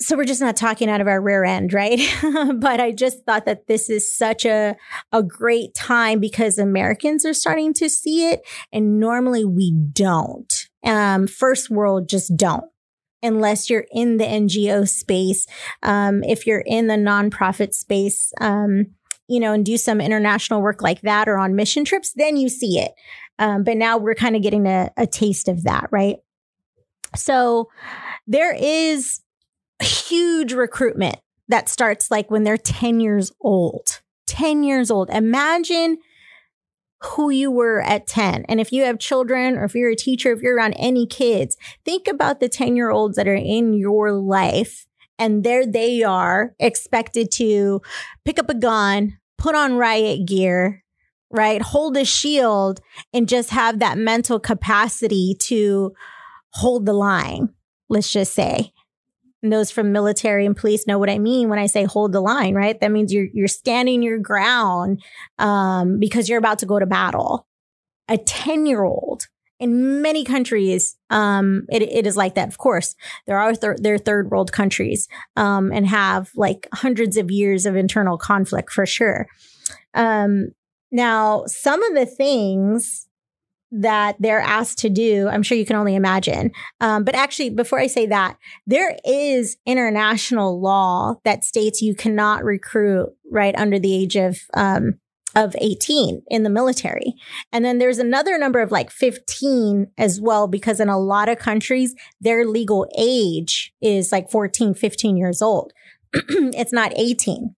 So 0.01 0.17
we're 0.17 0.25
just 0.25 0.41
not 0.41 0.57
talking 0.57 0.89
out 0.89 1.03
of 1.03 1.07
our 1.07 1.21
rear 1.21 1.45
end, 1.45 1.73
right? 1.73 2.01
but 2.57 2.81
I 2.81 2.91
just 2.91 3.25
thought 3.25 3.45
that 3.45 3.67
this 3.69 3.91
is 3.91 4.17
such 4.17 4.45
a, 4.45 4.75
a 5.13 5.23
great 5.23 5.75
time 5.75 6.19
because 6.19 6.59
Americans 6.59 7.25
are 7.25 7.35
starting 7.35 7.75
to 7.75 7.89
see 7.89 8.29
it 8.29 8.41
and 8.73 8.99
normally 8.99 9.45
we 9.45 9.73
don't. 9.73 10.53
Um, 10.85 11.27
first 11.27 11.71
world 11.71 12.09
just 12.09 12.37
don't 12.37 12.65
unless 13.23 13.69
you're 13.69 13.87
in 13.93 14.17
the 14.17 14.25
NGO 14.25 14.89
space. 14.89 15.47
Um, 15.83 16.25
if 16.25 16.47
you're 16.47 16.65
in 16.67 16.87
the 16.87 16.95
nonprofit 16.95 17.75
space, 17.75 18.33
um, 18.41 18.87
you 19.29 19.39
know, 19.39 19.53
and 19.53 19.65
do 19.65 19.77
some 19.77 20.01
international 20.01 20.63
work 20.63 20.83
like 20.83 21.03
that 21.03 21.29
or 21.29 21.39
on 21.39 21.55
mission 21.55 21.85
trips, 21.85 22.13
then 22.15 22.37
you 22.37 22.49
see 22.49 22.79
it. 22.79 22.93
Um, 23.39 23.65
but 23.65 23.77
now 23.77 23.97
we're 23.97 24.15
kind 24.15 24.37
of 24.37 24.43
getting 24.43 24.67
a, 24.67 24.91
a 24.97 25.07
taste 25.07 25.49
of 25.49 25.65
that, 25.65 25.89
right? 25.91 26.17
So 27.17 27.71
there 28.27 28.55
is 28.55 29.21
huge 29.81 30.53
recruitment 30.53 31.17
that 31.49 31.69
starts 31.69 32.11
like 32.11 32.31
when 32.31 32.45
they're 32.45 32.57
10 32.57 33.01
years 33.01 33.33
old. 33.41 34.01
10 34.27 34.63
years 34.63 34.91
old. 34.91 35.11
Imagine 35.11 35.99
who 37.03 37.31
you 37.31 37.51
were 37.51 37.81
at 37.83 38.07
10. 38.07 38.45
And 38.49 38.61
if 38.61 38.73
you 38.73 38.85
have 38.85 38.99
children 38.99 39.57
or 39.57 39.65
if 39.65 39.75
you're 39.75 39.91
a 39.91 39.97
teacher, 39.97 40.33
if 40.33 40.43
you're 40.43 40.57
around 40.57 40.75
any 40.75 41.07
kids, 41.07 41.57
think 41.85 42.07
about 42.07 42.41
the 42.41 42.49
10 42.49 42.77
year 42.77 42.91
olds 42.91 43.17
that 43.17 43.29
are 43.29 43.35
in 43.35 43.73
your 43.73 44.13
life. 44.13 44.87
And 45.19 45.45
there 45.45 45.67
they 45.67 46.03
are 46.03 46.55
expected 46.59 47.31
to 47.33 47.81
pick 48.25 48.39
up 48.39 48.49
a 48.51 48.55
gun, 48.55 49.19
put 49.39 49.55
on 49.55 49.77
riot 49.77 50.27
gear, 50.27 50.83
right? 51.31 51.63
Hold 51.63 51.97
a 51.97 52.05
shield 52.05 52.81
and 53.13 53.29
just 53.29 53.51
have 53.51 53.79
that 53.79 53.99
mental 53.99 54.41
capacity 54.41 55.37
to 55.41 55.93
hold 56.53 56.87
the 56.87 56.93
line, 56.93 57.51
let's 57.89 58.13
just 58.13 58.35
say. 58.35 58.73
Those 59.43 59.71
from 59.71 59.93
military 59.93 60.45
and 60.45 60.57
police 60.57 60.87
know 60.87 60.99
what 60.99 61.09
I 61.09 61.19
mean 61.19 61.49
when 61.49 61.59
I 61.59 61.67
say 61.67 61.85
hold 61.85 62.13
the 62.13 62.21
line, 62.21 62.55
right? 62.55 62.79
That 62.79 62.93
means 62.93 63.13
you're 63.13 63.29
you're 63.33 63.49
standing 63.49 64.03
your 64.03 64.19
ground 64.19 65.03
um, 65.39 65.99
because 65.99 66.29
you're 66.29 66.39
about 66.39 66.59
to 66.61 66.67
go 66.67 66.79
to 66.79 66.87
battle. 66.87 67.47
A 68.09 68.19
10 68.19 68.67
year 68.67 68.83
old 68.83 69.29
in 69.61 70.01
many 70.01 70.25
countries, 70.25 70.97
um, 71.11 71.67
it, 71.71 71.83
it 71.83 72.07
is 72.07 72.17
like 72.17 72.35
that. 72.35 72.49
Of 72.49 72.59
course, 72.59 72.97
there 73.27 73.39
are 73.39 73.55
thir- 73.55 73.77
there 73.79 73.95
are 73.95 73.99
third 73.99 74.31
world 74.31 74.53
countries 74.53 75.07
um, 75.37 75.71
and 75.71 75.87
have 75.87 76.31
like 76.35 76.67
hundreds 76.75 77.17
of 77.19 77.31
years 77.31 77.67
of 77.67 77.77
internal 77.77 78.17
conflict 78.17 78.73
for 78.73 78.87
sure. 78.87 79.27
Um, 79.95 80.49
now, 80.91 81.45
some 81.47 81.83
of 81.83 81.95
the 81.95 82.07
things 82.07 83.07
that 83.73 84.17
they're 84.19 84.41
asked 84.41 84.79
to 84.79 84.91
do, 84.91 85.29
I'm 85.29 85.43
sure 85.43 85.57
you 85.57 85.67
can 85.67 85.77
only 85.77 85.95
imagine. 85.95 86.51
Um, 86.81 87.05
but 87.05 87.15
actually, 87.15 87.51
before 87.51 87.79
I 87.79 87.87
say 87.87 88.07
that, 88.07 88.37
there 88.67 88.97
is 89.05 89.57
international 89.67 90.61
law 90.61 91.17
that 91.25 91.45
states 91.45 91.81
you 91.81 91.95
cannot 91.95 92.45
recruit 92.45 93.11
right 93.31 93.55
under 93.57 93.79
the 93.79 93.95
age 93.95 94.17
of 94.17 94.39
um, 94.55 94.99
of 95.37 95.55
18 95.61 96.23
in 96.29 96.43
the 96.43 96.51
military. 96.51 97.15
And 97.53 97.65
then 97.65 97.79
there's 97.79 97.99
another 97.99 98.37
number 98.37 98.61
of 98.61 98.73
like 98.73 98.91
15 98.91 99.87
as 99.97 100.21
well, 100.21 100.49
because 100.49 100.81
in 100.81 100.89
a 100.89 100.99
lot 100.99 101.29
of 101.29 101.39
countries, 101.39 101.95
their 102.21 102.45
legal 102.45 102.89
age 102.99 103.73
is 103.81 104.13
like 104.13 104.31
14, 104.31 104.75
15 104.75 105.17
years 105.17 105.41
old. 105.41 105.73
it's 106.13 106.73
not 106.73 106.93
18. 106.97 107.55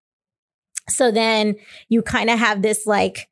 So 0.88 1.10
then 1.10 1.54
you 1.88 2.02
kind 2.02 2.28
of 2.28 2.38
have 2.38 2.62
this 2.62 2.86
like 2.86 3.28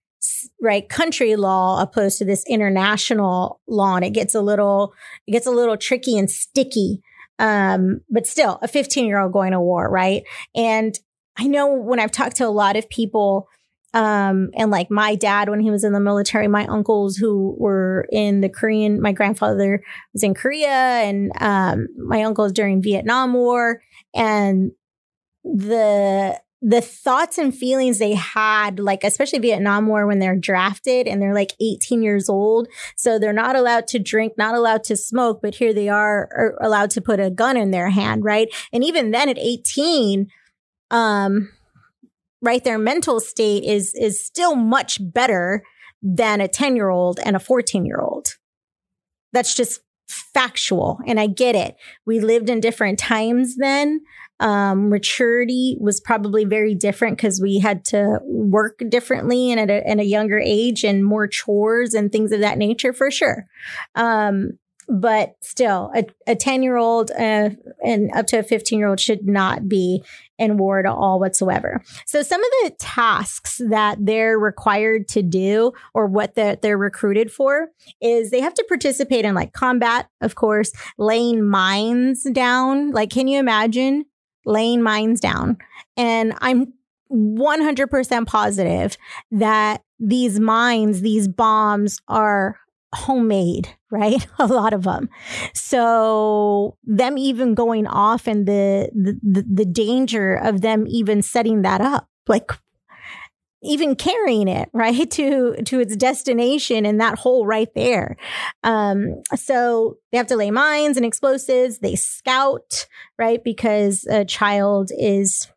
right 0.60 0.88
country 0.88 1.36
law 1.36 1.80
opposed 1.80 2.18
to 2.18 2.24
this 2.24 2.44
international 2.46 3.60
law 3.66 3.96
and 3.96 4.04
it 4.04 4.10
gets 4.10 4.34
a 4.34 4.40
little 4.40 4.92
it 5.26 5.32
gets 5.32 5.46
a 5.46 5.50
little 5.50 5.76
tricky 5.76 6.18
and 6.18 6.30
sticky. 6.30 7.00
Um 7.38 8.00
but 8.10 8.26
still 8.26 8.58
a 8.62 8.68
15 8.68 9.06
year 9.06 9.18
old 9.18 9.32
going 9.32 9.52
to 9.52 9.60
war 9.60 9.90
right? 9.90 10.22
And 10.54 10.98
i 11.40 11.46
know 11.46 11.72
when 11.72 11.98
i've 11.98 12.10
talked 12.10 12.36
to 12.36 12.46
a 12.46 12.48
lot 12.48 12.76
of 12.76 12.88
people 12.88 13.48
um 13.94 14.50
and 14.54 14.70
like 14.70 14.90
my 14.90 15.14
dad 15.14 15.48
when 15.48 15.60
he 15.60 15.70
was 15.70 15.84
in 15.84 15.92
the 15.92 16.00
military 16.00 16.46
my 16.46 16.66
uncles 16.66 17.16
who 17.16 17.56
were 17.58 18.06
in 18.12 18.40
the 18.40 18.48
korean 18.48 19.00
my 19.00 19.12
grandfather 19.12 19.82
was 20.12 20.22
in 20.22 20.34
korea 20.34 20.68
and 20.68 21.32
um 21.40 21.88
my 21.96 22.22
uncles 22.22 22.52
during 22.52 22.82
vietnam 22.82 23.32
war 23.32 23.82
and 24.14 24.70
the 25.42 26.38
the 26.62 26.82
thoughts 26.82 27.38
and 27.38 27.54
feelings 27.54 27.98
they 27.98 28.14
had, 28.14 28.78
like 28.78 29.02
especially 29.02 29.38
Vietnam 29.38 29.86
War 29.86 30.06
when 30.06 30.18
they're 30.18 30.36
drafted 30.36 31.08
and 31.08 31.20
they're 31.20 31.34
like 31.34 31.54
18 31.60 32.02
years 32.02 32.28
old. 32.28 32.68
So 32.96 33.18
they're 33.18 33.32
not 33.32 33.56
allowed 33.56 33.86
to 33.88 33.98
drink, 33.98 34.34
not 34.36 34.54
allowed 34.54 34.84
to 34.84 34.96
smoke, 34.96 35.40
but 35.42 35.54
here 35.54 35.72
they 35.72 35.88
are, 35.88 36.28
are 36.36 36.58
allowed 36.60 36.90
to 36.90 37.00
put 37.00 37.18
a 37.18 37.30
gun 37.30 37.56
in 37.56 37.70
their 37.70 37.88
hand, 37.88 38.24
right? 38.24 38.48
And 38.72 38.84
even 38.84 39.10
then 39.10 39.30
at 39.30 39.38
18, 39.38 40.28
um, 40.90 41.50
right, 42.42 42.62
their 42.62 42.78
mental 42.78 43.20
state 43.20 43.64
is 43.64 43.94
is 43.94 44.24
still 44.24 44.54
much 44.54 44.98
better 45.00 45.62
than 46.02 46.40
a 46.40 46.48
10 46.48 46.76
year 46.76 46.90
old 46.90 47.20
and 47.24 47.36
a 47.36 47.40
14 47.40 47.86
year 47.86 48.00
old. 48.00 48.36
That's 49.32 49.54
just 49.54 49.80
factual. 50.08 50.98
And 51.06 51.20
I 51.20 51.26
get 51.26 51.54
it. 51.54 51.76
We 52.04 52.20
lived 52.20 52.50
in 52.50 52.60
different 52.60 52.98
times 52.98 53.56
then. 53.56 54.00
Um, 54.40 54.88
maturity 54.88 55.76
was 55.78 56.00
probably 56.00 56.44
very 56.44 56.74
different 56.74 57.18
because 57.18 57.40
we 57.40 57.58
had 57.58 57.84
to 57.86 58.18
work 58.24 58.82
differently 58.88 59.52
and 59.52 59.60
at 59.60 59.70
a, 59.70 60.00
a, 60.00 60.02
younger 60.02 60.38
age 60.38 60.82
and 60.82 61.04
more 61.04 61.26
chores 61.26 61.92
and 61.92 62.10
things 62.10 62.32
of 62.32 62.40
that 62.40 62.56
nature 62.56 62.94
for 62.94 63.10
sure. 63.10 63.46
Um, 63.94 64.58
but 64.90 65.36
still, 65.40 65.92
a 66.26 66.34
10 66.34 66.64
year 66.64 66.76
old 66.76 67.12
uh, 67.12 67.50
and 67.84 68.10
up 68.12 68.26
to 68.26 68.40
a 68.40 68.42
15 68.42 68.78
year 68.78 68.88
old 68.88 68.98
should 68.98 69.24
not 69.24 69.68
be 69.68 70.02
in 70.36 70.56
war 70.56 70.80
at 70.80 70.86
all 70.86 71.20
whatsoever. 71.20 71.80
So, 72.06 72.22
some 72.22 72.42
of 72.42 72.50
the 72.64 72.70
tasks 72.80 73.60
that 73.68 73.98
they're 74.00 74.36
required 74.36 75.06
to 75.08 75.22
do 75.22 75.72
or 75.94 76.06
what 76.06 76.34
the, 76.34 76.58
they're 76.60 76.78
recruited 76.78 77.30
for 77.30 77.68
is 78.00 78.30
they 78.30 78.40
have 78.40 78.54
to 78.54 78.64
participate 78.68 79.24
in 79.24 79.34
like 79.34 79.52
combat, 79.52 80.08
of 80.20 80.34
course, 80.34 80.72
laying 80.98 81.46
mines 81.46 82.26
down. 82.32 82.90
Like, 82.90 83.10
can 83.10 83.28
you 83.28 83.38
imagine 83.38 84.06
laying 84.44 84.82
mines 84.82 85.20
down. 85.20 85.58
And 85.96 86.34
I'm 86.40 86.72
100% 87.12 88.26
positive 88.26 88.96
that 89.32 89.82
these 89.98 90.40
mines, 90.40 91.00
these 91.00 91.28
bombs 91.28 92.00
are 92.08 92.58
homemade, 92.94 93.68
right? 93.90 94.26
A 94.38 94.46
lot 94.46 94.72
of 94.72 94.84
them. 94.84 95.08
So 95.52 96.76
them 96.84 97.18
even 97.18 97.54
going 97.54 97.86
off 97.86 98.26
and 98.26 98.46
the, 98.46 98.90
the, 98.94 99.44
the 99.48 99.64
danger 99.64 100.34
of 100.34 100.60
them 100.60 100.86
even 100.88 101.22
setting 101.22 101.62
that 101.62 101.80
up, 101.80 102.08
like 102.28 102.52
even 103.62 103.94
carrying 103.94 104.48
it 104.48 104.68
right 104.74 105.10
to 105.10 105.56
to 105.64 105.80
its 105.80 105.96
destination 105.96 106.86
and 106.86 107.00
that 107.00 107.18
hole 107.18 107.46
right 107.46 107.72
there. 107.74 108.16
Um, 108.62 109.22
so 109.34 109.98
they 110.10 110.18
have 110.18 110.26
to 110.28 110.36
lay 110.36 110.50
mines 110.50 110.96
and 110.96 111.06
explosives. 111.06 111.78
They 111.78 111.96
scout 111.96 112.86
right 113.18 113.42
because 113.42 114.06
a 114.10 114.24
child 114.24 114.90
is 114.96 115.48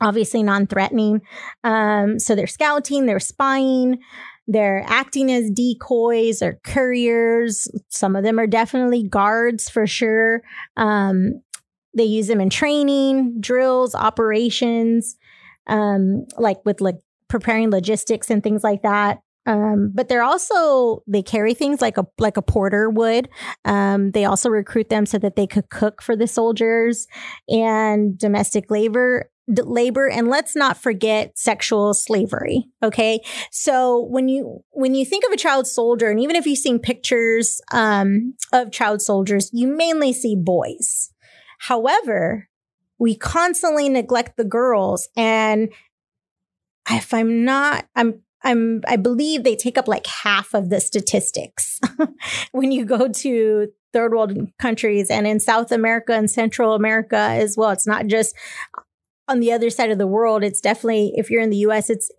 obviously 0.00 0.42
non-threatening. 0.42 1.22
Um, 1.62 2.18
so 2.18 2.34
they're 2.34 2.46
scouting 2.46 3.06
they're 3.06 3.20
spying 3.20 3.98
they're 4.48 4.82
acting 4.86 5.30
as 5.30 5.50
decoys 5.50 6.42
or 6.42 6.58
couriers. 6.64 7.68
Some 7.88 8.16
of 8.16 8.24
them 8.24 8.40
are 8.40 8.48
definitely 8.48 9.04
guards 9.04 9.68
for 9.68 9.86
sure. 9.86 10.42
Um, 10.76 11.42
they 11.96 12.04
use 12.04 12.26
them 12.26 12.40
in 12.40 12.50
training 12.50 13.40
drills 13.40 13.94
operations 13.94 15.16
um, 15.66 16.26
like 16.38 16.64
with 16.64 16.80
like 16.80 16.96
preparing 17.32 17.70
logistics 17.70 18.30
and 18.30 18.42
things 18.42 18.62
like 18.62 18.82
that. 18.82 19.22
Um, 19.46 19.90
but 19.92 20.08
they're 20.08 20.22
also 20.22 21.02
they 21.08 21.22
carry 21.22 21.54
things 21.54 21.80
like 21.80 21.96
a 21.96 22.06
like 22.18 22.36
a 22.36 22.42
porter 22.42 22.90
would. 22.90 23.28
Um, 23.64 24.12
they 24.12 24.26
also 24.26 24.50
recruit 24.50 24.90
them 24.90 25.06
so 25.06 25.18
that 25.18 25.34
they 25.34 25.46
could 25.46 25.70
cook 25.70 26.02
for 26.02 26.14
the 26.14 26.28
soldiers 26.28 27.08
and 27.48 28.16
domestic 28.16 28.70
labor 28.70 29.30
labor 29.48 30.08
and 30.08 30.28
let's 30.28 30.54
not 30.54 30.76
forget 30.76 31.36
sexual 31.36 31.92
slavery 31.94 32.64
okay 32.80 33.20
so 33.50 34.06
when 34.08 34.28
you 34.28 34.62
when 34.70 34.94
you 34.94 35.04
think 35.04 35.24
of 35.26 35.32
a 35.32 35.36
child 35.36 35.66
soldier 35.66 36.08
and 36.08 36.20
even 36.20 36.36
if 36.36 36.46
you've 36.46 36.56
seen 36.56 36.78
pictures 36.78 37.60
um, 37.72 38.34
of 38.52 38.70
child 38.70 39.02
soldiers 39.02 39.50
you 39.52 39.66
mainly 39.66 40.12
see 40.12 40.36
boys 40.36 41.10
however 41.58 42.48
we 43.00 43.16
constantly 43.16 43.88
neglect 43.88 44.36
the 44.36 44.44
girls 44.44 45.08
and 45.16 45.68
if 46.90 47.12
I'm 47.14 47.44
not, 47.44 47.86
I'm 47.94 48.22
I'm 48.44 48.82
I 48.86 48.96
believe 48.96 49.44
they 49.44 49.56
take 49.56 49.78
up 49.78 49.88
like 49.88 50.06
half 50.06 50.54
of 50.54 50.68
the 50.68 50.80
statistics 50.80 51.80
when 52.52 52.72
you 52.72 52.84
go 52.84 53.08
to 53.08 53.68
third 53.92 54.12
world 54.12 54.36
countries 54.58 55.10
and 55.10 55.26
in 55.26 55.38
South 55.38 55.70
America 55.70 56.14
and 56.14 56.30
Central 56.30 56.74
America 56.74 57.16
as 57.16 57.56
well. 57.56 57.70
It's 57.70 57.86
not 57.86 58.06
just 58.06 58.34
on 59.28 59.40
the 59.40 59.52
other 59.52 59.70
side 59.70 59.90
of 59.90 59.98
the 59.98 60.06
world. 60.06 60.42
It's 60.42 60.60
definitely 60.60 61.12
if 61.16 61.30
you're 61.30 61.42
in 61.42 61.50
the 61.50 61.58
US, 61.58 61.90
it's 61.90 62.10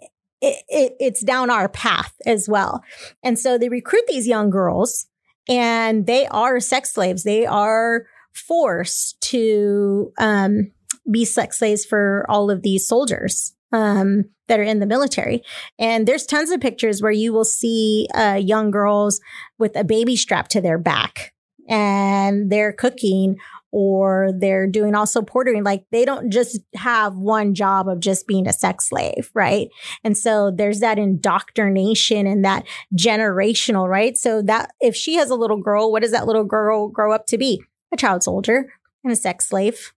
it, 0.42 0.64
it, 0.68 0.94
it's 1.00 1.24
down 1.24 1.50
our 1.50 1.70
path 1.70 2.14
as 2.26 2.50
well. 2.50 2.84
And 3.24 3.40
so 3.40 3.58
they 3.58 3.70
recruit 3.70 4.04
these 4.08 4.28
young 4.28 4.50
girls 4.50 5.08
and 5.48 6.06
they 6.06 6.28
are 6.28 6.60
sex 6.60 6.94
slaves. 6.94 7.24
They 7.24 7.46
are 7.46 8.08
forced 8.34 9.20
to 9.22 10.12
um, 10.18 10.72
be 11.10 11.24
sex 11.24 11.60
slaves 11.60 11.86
for 11.86 12.26
all 12.30 12.52
of 12.52 12.62
these 12.62 12.88
soldiers 12.88 13.56
um, 13.74 14.26
that 14.48 14.60
are 14.60 14.64
in 14.64 14.80
the 14.80 14.86
military. 14.86 15.42
And 15.78 16.08
there's 16.08 16.26
tons 16.26 16.52
of 16.52 16.62
pictures 16.62 17.02
where 17.02 17.12
you 17.12 17.34
will 17.34 17.44
see 17.44 18.08
uh, 18.14 18.40
young 18.42 18.72
girls 18.72 19.20
with 19.58 19.76
a 19.76 19.84
baby 19.84 20.16
strapped 20.16 20.52
to 20.52 20.62
their 20.62 20.78
back 20.78 21.34
and 21.68 22.52
they're 22.52 22.74
cooking 22.74 23.38
or 23.72 24.30
they're 24.38 24.68
doing 24.68 24.94
also 24.94 25.22
portering. 25.22 25.66
Like 25.66 25.86
they 25.92 26.06
don't 26.06 26.32
just 26.32 26.60
have 26.76 27.16
one 27.16 27.56
job 27.56 27.88
of 27.88 28.00
just 28.00 28.28
being 28.28 28.48
a 28.48 28.54
sex 28.54 28.90
slave, 28.90 29.32
right? 29.34 29.70
And 30.04 30.16
so 30.16 30.52
there's 30.56 30.82
that 30.82 31.00
indoctrination 31.00 32.28
and 32.28 32.46
that 32.46 32.66
generational, 32.96 33.90
right? 33.90 34.16
So 34.16 34.44
that 34.44 34.72
if 34.80 34.96
she 34.96 35.16
has 35.16 35.32
a 35.32 35.36
little 35.36 35.58
girl, 35.58 35.92
what 35.92 36.04
does 36.04 36.12
that 36.12 36.28
little 36.28 36.44
girl 36.44 36.90
grow 36.90 37.12
up 37.12 37.26
to 37.28 37.38
be? 37.38 37.64
A 37.92 37.98
child 37.98 38.24
soldier 38.24 38.72
and 39.04 39.12
a 39.12 39.16
sex 39.16 39.50
slave. 39.50 39.94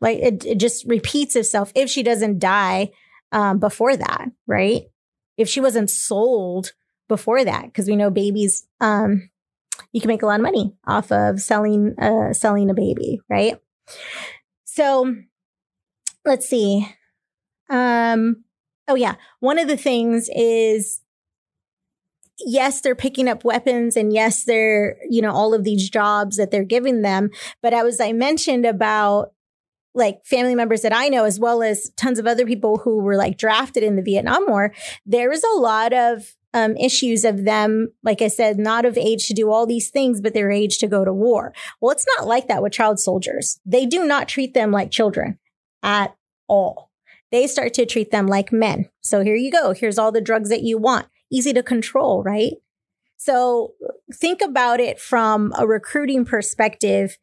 Like 0.00 0.18
it, 0.18 0.44
it 0.44 0.58
just 0.58 0.84
repeats 0.86 1.36
itself 1.36 1.72
if 1.74 1.90
she 1.90 2.02
doesn't 2.02 2.38
die 2.38 2.90
um, 3.32 3.58
before 3.58 3.96
that, 3.96 4.28
right? 4.46 4.82
If 5.36 5.48
she 5.48 5.60
wasn't 5.60 5.90
sold 5.90 6.72
before 7.08 7.44
that, 7.44 7.64
because 7.64 7.88
we 7.88 7.96
know 7.96 8.10
babies, 8.10 8.66
um, 8.80 9.30
you 9.92 10.00
can 10.00 10.08
make 10.08 10.22
a 10.22 10.26
lot 10.26 10.40
of 10.40 10.44
money 10.44 10.74
off 10.86 11.10
of 11.10 11.40
selling 11.40 11.94
uh, 11.98 12.32
selling 12.32 12.70
a 12.70 12.74
baby, 12.74 13.20
right? 13.28 13.58
So 14.64 15.14
let's 16.24 16.48
see. 16.48 16.86
Um, 17.70 18.44
oh 18.86 18.94
yeah, 18.94 19.16
one 19.40 19.58
of 19.58 19.68
the 19.68 19.76
things 19.76 20.28
is 20.34 21.00
yes, 22.40 22.80
they're 22.80 22.94
picking 22.94 23.28
up 23.28 23.44
weapons 23.44 23.96
and 23.96 24.12
yes, 24.12 24.44
they're, 24.44 24.96
you 25.08 25.20
know, 25.20 25.32
all 25.32 25.54
of 25.54 25.64
these 25.64 25.90
jobs 25.90 26.36
that 26.36 26.50
they're 26.50 26.64
giving 26.64 27.02
them. 27.02 27.30
But 27.62 27.74
as 27.74 28.00
I 28.00 28.12
mentioned 28.12 28.64
about 28.64 29.32
like 29.98 30.24
family 30.24 30.54
members 30.54 30.82
that 30.82 30.94
I 30.94 31.08
know, 31.08 31.24
as 31.24 31.38
well 31.38 31.62
as 31.62 31.90
tons 31.96 32.18
of 32.18 32.26
other 32.26 32.46
people 32.46 32.78
who 32.78 32.98
were 32.98 33.16
like 33.16 33.36
drafted 33.36 33.82
in 33.82 33.96
the 33.96 34.02
Vietnam 34.02 34.46
War, 34.46 34.72
there 35.04 35.32
is 35.32 35.44
a 35.44 35.58
lot 35.58 35.92
of 35.92 36.34
um, 36.54 36.76
issues 36.76 37.24
of 37.24 37.44
them, 37.44 37.92
like 38.02 38.22
I 38.22 38.28
said, 38.28 38.58
not 38.58 38.86
of 38.86 38.96
age 38.96 39.26
to 39.28 39.34
do 39.34 39.50
all 39.50 39.66
these 39.66 39.90
things, 39.90 40.20
but 40.20 40.32
their 40.32 40.50
age 40.50 40.78
to 40.78 40.88
go 40.88 41.04
to 41.04 41.12
war. 41.12 41.52
Well, 41.80 41.92
it's 41.92 42.06
not 42.16 42.26
like 42.26 42.48
that 42.48 42.62
with 42.62 42.72
child 42.72 42.98
soldiers. 42.98 43.60
They 43.66 43.84
do 43.84 44.06
not 44.06 44.28
treat 44.28 44.54
them 44.54 44.70
like 44.70 44.90
children 44.90 45.38
at 45.82 46.16
all. 46.48 46.90
They 47.30 47.46
start 47.46 47.74
to 47.74 47.84
treat 47.84 48.10
them 48.10 48.26
like 48.26 48.52
men. 48.52 48.88
So 49.02 49.22
here 49.22 49.36
you 49.36 49.50
go. 49.50 49.72
Here's 49.72 49.98
all 49.98 50.12
the 50.12 50.20
drugs 50.20 50.48
that 50.48 50.62
you 50.62 50.78
want. 50.78 51.06
Easy 51.30 51.52
to 51.52 51.62
control, 51.62 52.22
right? 52.22 52.54
So 53.18 53.74
think 54.14 54.40
about 54.40 54.80
it 54.80 54.98
from 54.98 55.52
a 55.58 55.66
recruiting 55.66 56.24
perspective. 56.24 57.18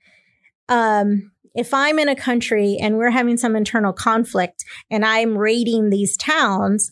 Um, 0.70 1.32
if 1.56 1.74
I'm 1.74 2.00
in 2.00 2.10
a 2.10 2.16
country 2.16 2.78
and 2.80 2.98
we're 2.98 3.12
having 3.12 3.38
some 3.38 3.56
internal 3.56 3.94
conflict 3.94 4.64
and 4.92 5.06
I'm 5.06 5.38
raiding 5.38 5.90
these 5.90 6.18
towns, 6.18 6.92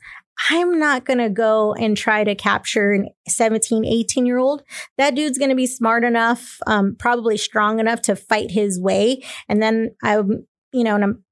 I'm 0.50 0.80
not 0.80 1.06
going 1.06 1.20
to 1.20 1.30
go 1.30 1.74
and 1.74 1.96
try 1.96 2.24
to 2.24 2.36
capture 2.36 2.92
an 2.92 3.10
17, 3.28 3.86
18 3.86 4.26
year 4.26 4.40
old. 4.40 4.64
That 4.98 5.16
dude's 5.16 5.38
going 5.38 5.50
to 5.50 5.56
be 5.56 5.68
smart 5.68 6.04
enough, 6.04 6.58
um, 6.66 6.96
probably 6.98 7.38
strong 7.38 7.80
enough 7.80 8.02
to 8.04 8.16
fight 8.16 8.52
his 8.52 8.80
way. 8.80 9.24
And 9.48 9.62
then 9.62 9.96
I'm, 10.04 10.48
you 10.72 10.84
know, 10.84 10.96
and 10.96 11.04
I'm 11.04 11.24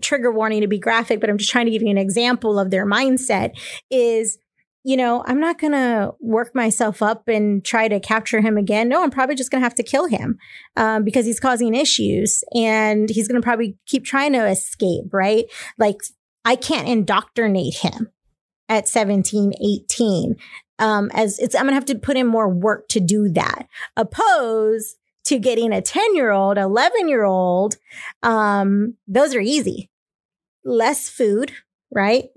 trigger 0.00 0.32
warning 0.32 0.62
to 0.62 0.66
be 0.66 0.78
graphic, 0.78 1.20
but 1.20 1.30
I'm 1.30 1.38
just 1.38 1.50
trying 1.50 1.66
to 1.66 1.70
give 1.70 1.82
you 1.82 1.90
an 1.90 1.98
example 1.98 2.58
of 2.58 2.70
their 2.70 2.86
mindset 2.86 3.52
is, 3.90 4.38
you 4.82 4.96
know, 4.96 5.22
I'm 5.26 5.40
not 5.40 5.58
going 5.58 5.72
to 5.72 6.14
work 6.20 6.54
myself 6.54 7.02
up 7.02 7.28
and 7.28 7.64
try 7.64 7.88
to 7.88 8.00
capture 8.00 8.40
him 8.40 8.56
again. 8.56 8.88
No, 8.88 9.02
I'm 9.02 9.10
probably 9.10 9.34
just 9.34 9.50
going 9.50 9.60
to 9.60 9.66
have 9.66 9.74
to 9.74 9.82
kill 9.82 10.06
him 10.06 10.38
um, 10.76 11.04
because 11.04 11.26
he's 11.26 11.40
causing 11.40 11.74
issues 11.74 12.42
and 12.54 13.10
he's 13.10 13.28
going 13.28 13.40
to 13.40 13.44
probably 13.44 13.76
keep 13.86 14.04
trying 14.04 14.32
to 14.32 14.46
escape, 14.46 15.12
right? 15.12 15.44
Like, 15.78 15.98
I 16.44 16.56
can't 16.56 16.88
indoctrinate 16.88 17.76
him 17.76 18.08
at 18.70 18.88
17, 18.88 19.52
18. 19.62 20.36
Um, 20.78 21.10
as 21.12 21.38
it's, 21.38 21.54
I'm 21.54 21.62
going 21.62 21.72
to 21.72 21.74
have 21.74 21.84
to 21.86 21.98
put 21.98 22.16
in 22.16 22.26
more 22.26 22.48
work 22.48 22.88
to 22.88 23.00
do 23.00 23.28
that. 23.30 23.68
Opposed 23.98 24.96
to 25.24 25.38
getting 25.38 25.72
a 25.72 25.82
10 25.82 26.16
year 26.16 26.30
old, 26.30 26.56
11 26.56 27.06
year 27.06 27.24
old, 27.24 27.76
um, 28.22 28.94
those 29.06 29.34
are 29.34 29.40
easy. 29.40 29.90
Less 30.64 31.10
food, 31.10 31.52
right? 31.92 32.30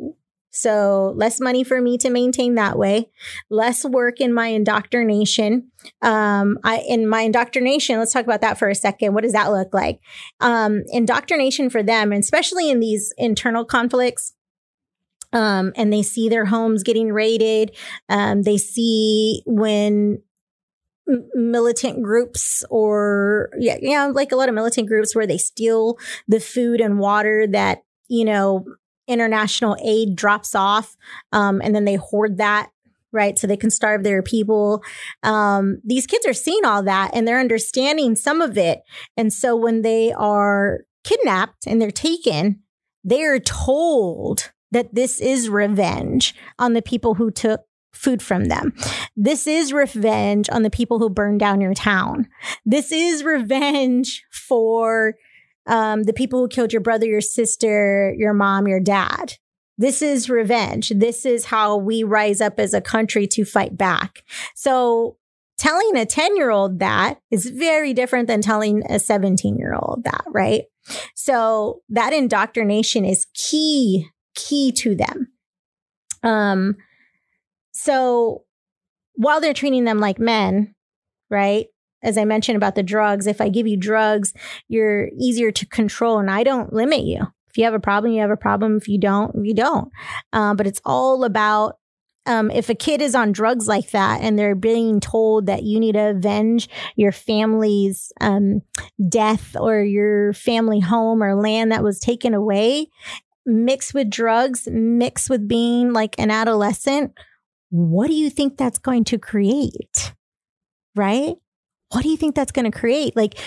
So 0.54 1.14
less 1.18 1.42
money 1.42 1.64
for 1.64 1.82
me 1.82 1.98
to 1.98 2.12
maintain 2.12 2.56
that 2.56 2.78
way, 2.78 3.10
less 3.50 3.84
work 3.84 4.22
in 4.22 4.32
my 4.32 4.48
indoctrination. 4.48 5.72
Um, 6.04 6.60
I, 6.64 6.84
in 6.88 7.08
my 7.08 7.22
indoctrination, 7.22 7.98
let's 7.98 8.14
talk 8.14 8.24
about 8.24 8.42
that 8.42 8.60
for 8.60 8.70
a 8.70 8.76
second. 8.76 9.16
What 9.16 9.24
does 9.24 9.34
that 9.34 9.52
look 9.52 9.74
like? 9.74 10.00
Um, 10.40 10.84
indoctrination 10.90 11.72
for 11.72 11.82
them, 11.82 12.12
especially 12.12 12.70
in 12.70 12.80
these 12.80 13.12
internal 13.18 13.66
conflicts, 13.66 14.34
um, 15.34 15.74
and 15.76 15.92
they 15.92 16.04
see 16.04 16.30
their 16.30 16.46
homes 16.46 16.84
getting 16.84 17.12
raided. 17.12 17.76
Um, 18.08 18.44
they 18.44 18.58
see 18.58 19.42
when 19.48 20.22
militant 21.34 22.04
groups 22.04 22.64
or 22.70 23.50
yeah, 23.58 23.78
yeah, 23.82 24.06
like 24.06 24.32
a 24.32 24.36
lot 24.36 24.50
of 24.50 24.56
militant 24.56 24.88
groups 24.88 25.16
where 25.16 25.28
they 25.28 25.40
steal 25.40 25.98
the 26.28 26.40
food 26.40 26.80
and 26.80 27.00
water 27.00 27.48
that 27.48 27.84
you 28.08 28.24
know 28.24 28.66
international 29.08 29.78
aid 29.84 30.16
drops 30.16 30.56
off, 30.56 30.96
um, 31.32 31.62
and 31.64 31.76
then 31.76 31.86
they 31.86 31.96
hoard 31.96 32.38
that 32.38 32.70
right? 33.14 33.38
So 33.38 33.48
they 33.48 33.56
can 33.56 33.70
starve 33.70 34.04
their 34.04 34.24
people. 34.24 34.84
Um, 35.22 35.80
these 35.86 36.08
kids 36.08 36.26
are 36.26 36.34
seeing 36.34 36.66
all 36.66 36.84
that 36.84 37.12
and 37.14 37.28
they're 37.28 37.40
understanding 37.40 38.16
some 38.16 38.42
of 38.42 38.58
it. 38.58 38.82
And 39.16 39.32
so 39.32 39.56
when 39.56 39.84
they 39.84 40.12
are 40.12 40.80
kidnapped 41.04 41.68
and 41.68 41.82
they're 41.82 41.92
taken, 41.92 42.62
they 43.04 43.24
are 43.24 43.40
told 43.40 44.52
that 44.72 44.96
this 44.96 45.22
is 45.22 45.48
revenge 45.48 46.34
on 46.58 46.74
the 46.74 46.82
people 46.82 47.14
who 47.14 47.30
took 47.30 47.62
food 47.94 48.24
from 48.24 48.46
them. 48.46 48.74
This 49.16 49.46
is 49.46 49.72
revenge 49.72 50.50
on 50.50 50.64
the 50.64 50.72
people 50.72 50.98
who 50.98 51.10
burned 51.10 51.40
down 51.40 51.62
your 51.62 51.76
town. 51.76 52.28
This 52.66 52.92
is 52.92 53.24
revenge 53.24 54.24
for 54.32 55.14
um, 55.68 56.04
the 56.04 56.14
people 56.14 56.40
who 56.40 56.48
killed 56.48 56.74
your 56.74 56.82
brother, 56.82 57.06
your 57.06 57.22
sister, 57.22 58.14
your 58.18 58.34
mom, 58.34 58.68
your 58.68 58.80
dad. 58.80 59.38
This 59.78 60.02
is 60.02 60.30
revenge. 60.30 60.90
This 60.90 61.26
is 61.26 61.46
how 61.46 61.78
we 61.78 62.04
rise 62.04 62.42
up 62.42 62.60
as 62.60 62.74
a 62.74 62.82
country 62.82 63.26
to 63.28 63.44
fight 63.44 63.76
back. 63.76 64.24
So 64.56 65.18
telling 65.58 65.96
a 65.96 66.06
10 66.06 66.38
year 66.38 66.52
old 66.52 66.80
that 66.80 67.20
is 67.32 67.50
very 67.50 67.94
different 67.94 68.28
than 68.28 68.42
telling 68.42 68.84
a 68.90 69.00
17 69.00 69.58
year 69.58 69.74
old 69.74 70.04
that, 70.04 70.24
right? 70.28 70.64
So 71.16 71.82
that 71.90 72.14
indoctrination 72.14 73.06
is 73.06 73.28
key 73.34 74.10
key 74.36 74.72
to 74.72 74.96
them. 74.96 75.32
Um, 76.24 76.78
so 77.72 78.44
while 79.16 79.42
they're 79.42 79.54
treating 79.54 79.86
them 79.86 80.00
like 80.00 80.20
men, 80.20 80.74
right? 81.30 81.68
As 82.04 82.18
I 82.18 82.26
mentioned 82.26 82.58
about 82.58 82.76
the 82.76 82.84
drugs, 82.84 83.28
if 83.28 83.42
I 83.42 83.50
give 83.50 83.68
you 83.68 83.78
drugs, 83.78 84.34
you're 84.68 85.10
easier 85.18 85.52
to 85.52 85.66
control 85.66 86.20
and 86.20 86.30
I 86.30 86.44
don't 86.44 86.74
limit 86.74 87.02
you. 87.02 87.22
If 87.50 87.58
you 87.58 87.66
have 87.66 87.74
a 87.74 87.80
problem, 87.80 88.14
you 88.14 88.22
have 88.22 88.32
a 88.32 88.38
problem. 88.38 88.78
If 88.78 88.88
you 88.88 89.00
don't, 89.00 89.46
you 89.46 89.54
don't. 89.54 89.92
Uh, 90.32 90.56
but 90.56 90.68
it's 90.68 90.82
all 90.86 91.24
about 91.24 91.78
um, 92.26 92.50
if 92.50 92.70
a 92.70 92.76
kid 92.76 93.02
is 93.02 93.16
on 93.16 93.32
drugs 93.32 93.68
like 93.68 93.92
that 93.92 94.22
and 94.22 94.40
they're 94.40 94.56
being 94.56 95.00
told 95.00 95.48
that 95.48 95.64
you 95.64 95.80
need 95.80 95.94
to 95.94 96.12
avenge 96.12 96.70
your 96.96 97.12
family's 97.12 98.12
um, 98.22 98.62
death 99.10 99.56
or 99.60 99.84
your 99.84 100.34
family 100.34 100.80
home 100.80 101.22
or 101.22 101.36
land 101.36 101.72
that 101.72 101.84
was 101.84 102.00
taken 102.00 102.34
away, 102.34 102.88
mixed 103.46 103.94
with 103.94 104.10
drugs, 104.10 104.68
mixed 104.72 105.30
with 105.30 105.48
being 105.48 105.92
like 105.92 106.16
an 106.18 106.32
adolescent, 106.32 107.12
what 107.70 108.08
do 108.08 108.14
you 108.14 108.30
think 108.30 108.58
that's 108.58 108.80
going 108.80 109.04
to 109.06 109.18
create? 109.18 110.14
Right? 110.96 111.36
What 111.94 112.04
do 112.04 112.10
you 112.10 112.18
think 112.18 112.36
that's 112.36 112.52
going 112.52 112.70
to 112.70 112.78
create? 112.78 113.16
Like 113.16 113.40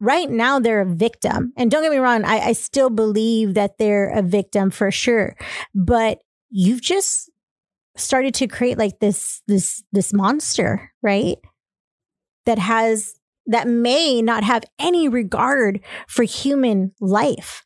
right 0.00 0.28
now, 0.30 0.58
they're 0.58 0.80
a 0.80 0.86
victim. 0.86 1.52
And 1.56 1.70
don't 1.70 1.82
get 1.82 1.92
me 1.92 1.98
wrong, 1.98 2.24
I, 2.24 2.48
I 2.48 2.52
still 2.52 2.90
believe 2.90 3.54
that 3.54 3.78
they're 3.78 4.10
a 4.10 4.22
victim 4.22 4.70
for 4.70 4.90
sure. 4.90 5.36
But 5.74 6.18
you've 6.50 6.82
just 6.82 7.30
started 7.96 8.34
to 8.34 8.46
create 8.46 8.78
like 8.78 8.98
this 9.00 9.42
this 9.46 9.82
this 9.92 10.12
monster, 10.12 10.92
right? 11.02 11.38
That 12.46 12.58
has 12.58 13.14
that 13.46 13.66
may 13.68 14.22
not 14.22 14.44
have 14.44 14.64
any 14.78 15.08
regard 15.08 15.80
for 16.08 16.22
human 16.22 16.92
life 17.00 17.64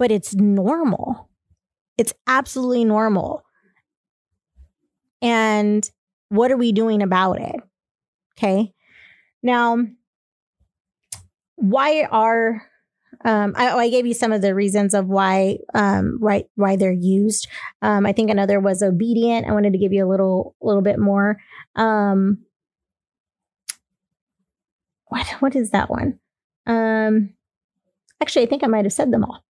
but 0.00 0.10
it's 0.10 0.34
normal. 0.34 1.28
It's 1.98 2.14
absolutely 2.26 2.86
normal. 2.86 3.44
And 5.20 5.88
what 6.30 6.50
are 6.50 6.56
we 6.56 6.72
doing 6.72 7.02
about 7.02 7.38
it? 7.38 7.56
Okay. 8.32 8.72
Now, 9.42 9.78
why 11.56 12.04
are 12.10 12.62
um, 13.24 13.52
I, 13.56 13.70
I, 13.70 13.90
gave 13.90 14.06
you 14.06 14.14
some 14.14 14.32
of 14.32 14.40
the 14.40 14.54
reasons 14.54 14.94
of 14.94 15.06
why 15.06 15.58
um, 15.74 16.16
why 16.20 16.44
why 16.54 16.76
they're 16.76 16.90
used. 16.90 17.48
Um, 17.82 18.06
I 18.06 18.12
think 18.12 18.30
another 18.30 18.60
was 18.60 18.82
obedient. 18.82 19.46
I 19.46 19.52
wanted 19.52 19.72
to 19.72 19.78
give 19.78 19.92
you 19.92 20.06
a 20.06 20.08
little 20.08 20.54
little 20.62 20.80
bit 20.80 20.98
more. 20.98 21.36
Um, 21.76 22.38
what 25.06 25.26
what 25.40 25.54
is 25.54 25.70
that 25.70 25.90
one? 25.90 26.18
Um, 26.66 27.34
actually, 28.22 28.42
I 28.42 28.46
think 28.46 28.64
I 28.64 28.68
might 28.68 28.86
have 28.86 28.92
said 28.92 29.12
them 29.12 29.24
all. 29.24 29.44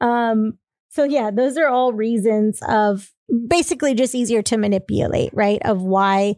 um, 0.00 0.58
so 0.88 1.04
yeah, 1.04 1.30
those 1.30 1.58
are 1.58 1.68
all 1.68 1.92
reasons 1.92 2.60
of 2.68 3.10
basically 3.48 3.94
just 3.94 4.14
easier 4.14 4.42
to 4.42 4.56
manipulate, 4.56 5.30
right? 5.34 5.60
Of 5.64 5.82
why 5.82 6.36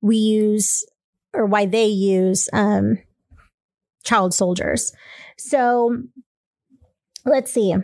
we 0.00 0.16
use 0.16 0.84
or 1.34 1.46
why 1.46 1.66
they 1.66 1.86
use 1.86 2.48
um, 2.52 2.98
child 4.04 4.34
soldiers. 4.34 4.92
So 5.36 6.02
let's 7.24 7.52
see. 7.52 7.74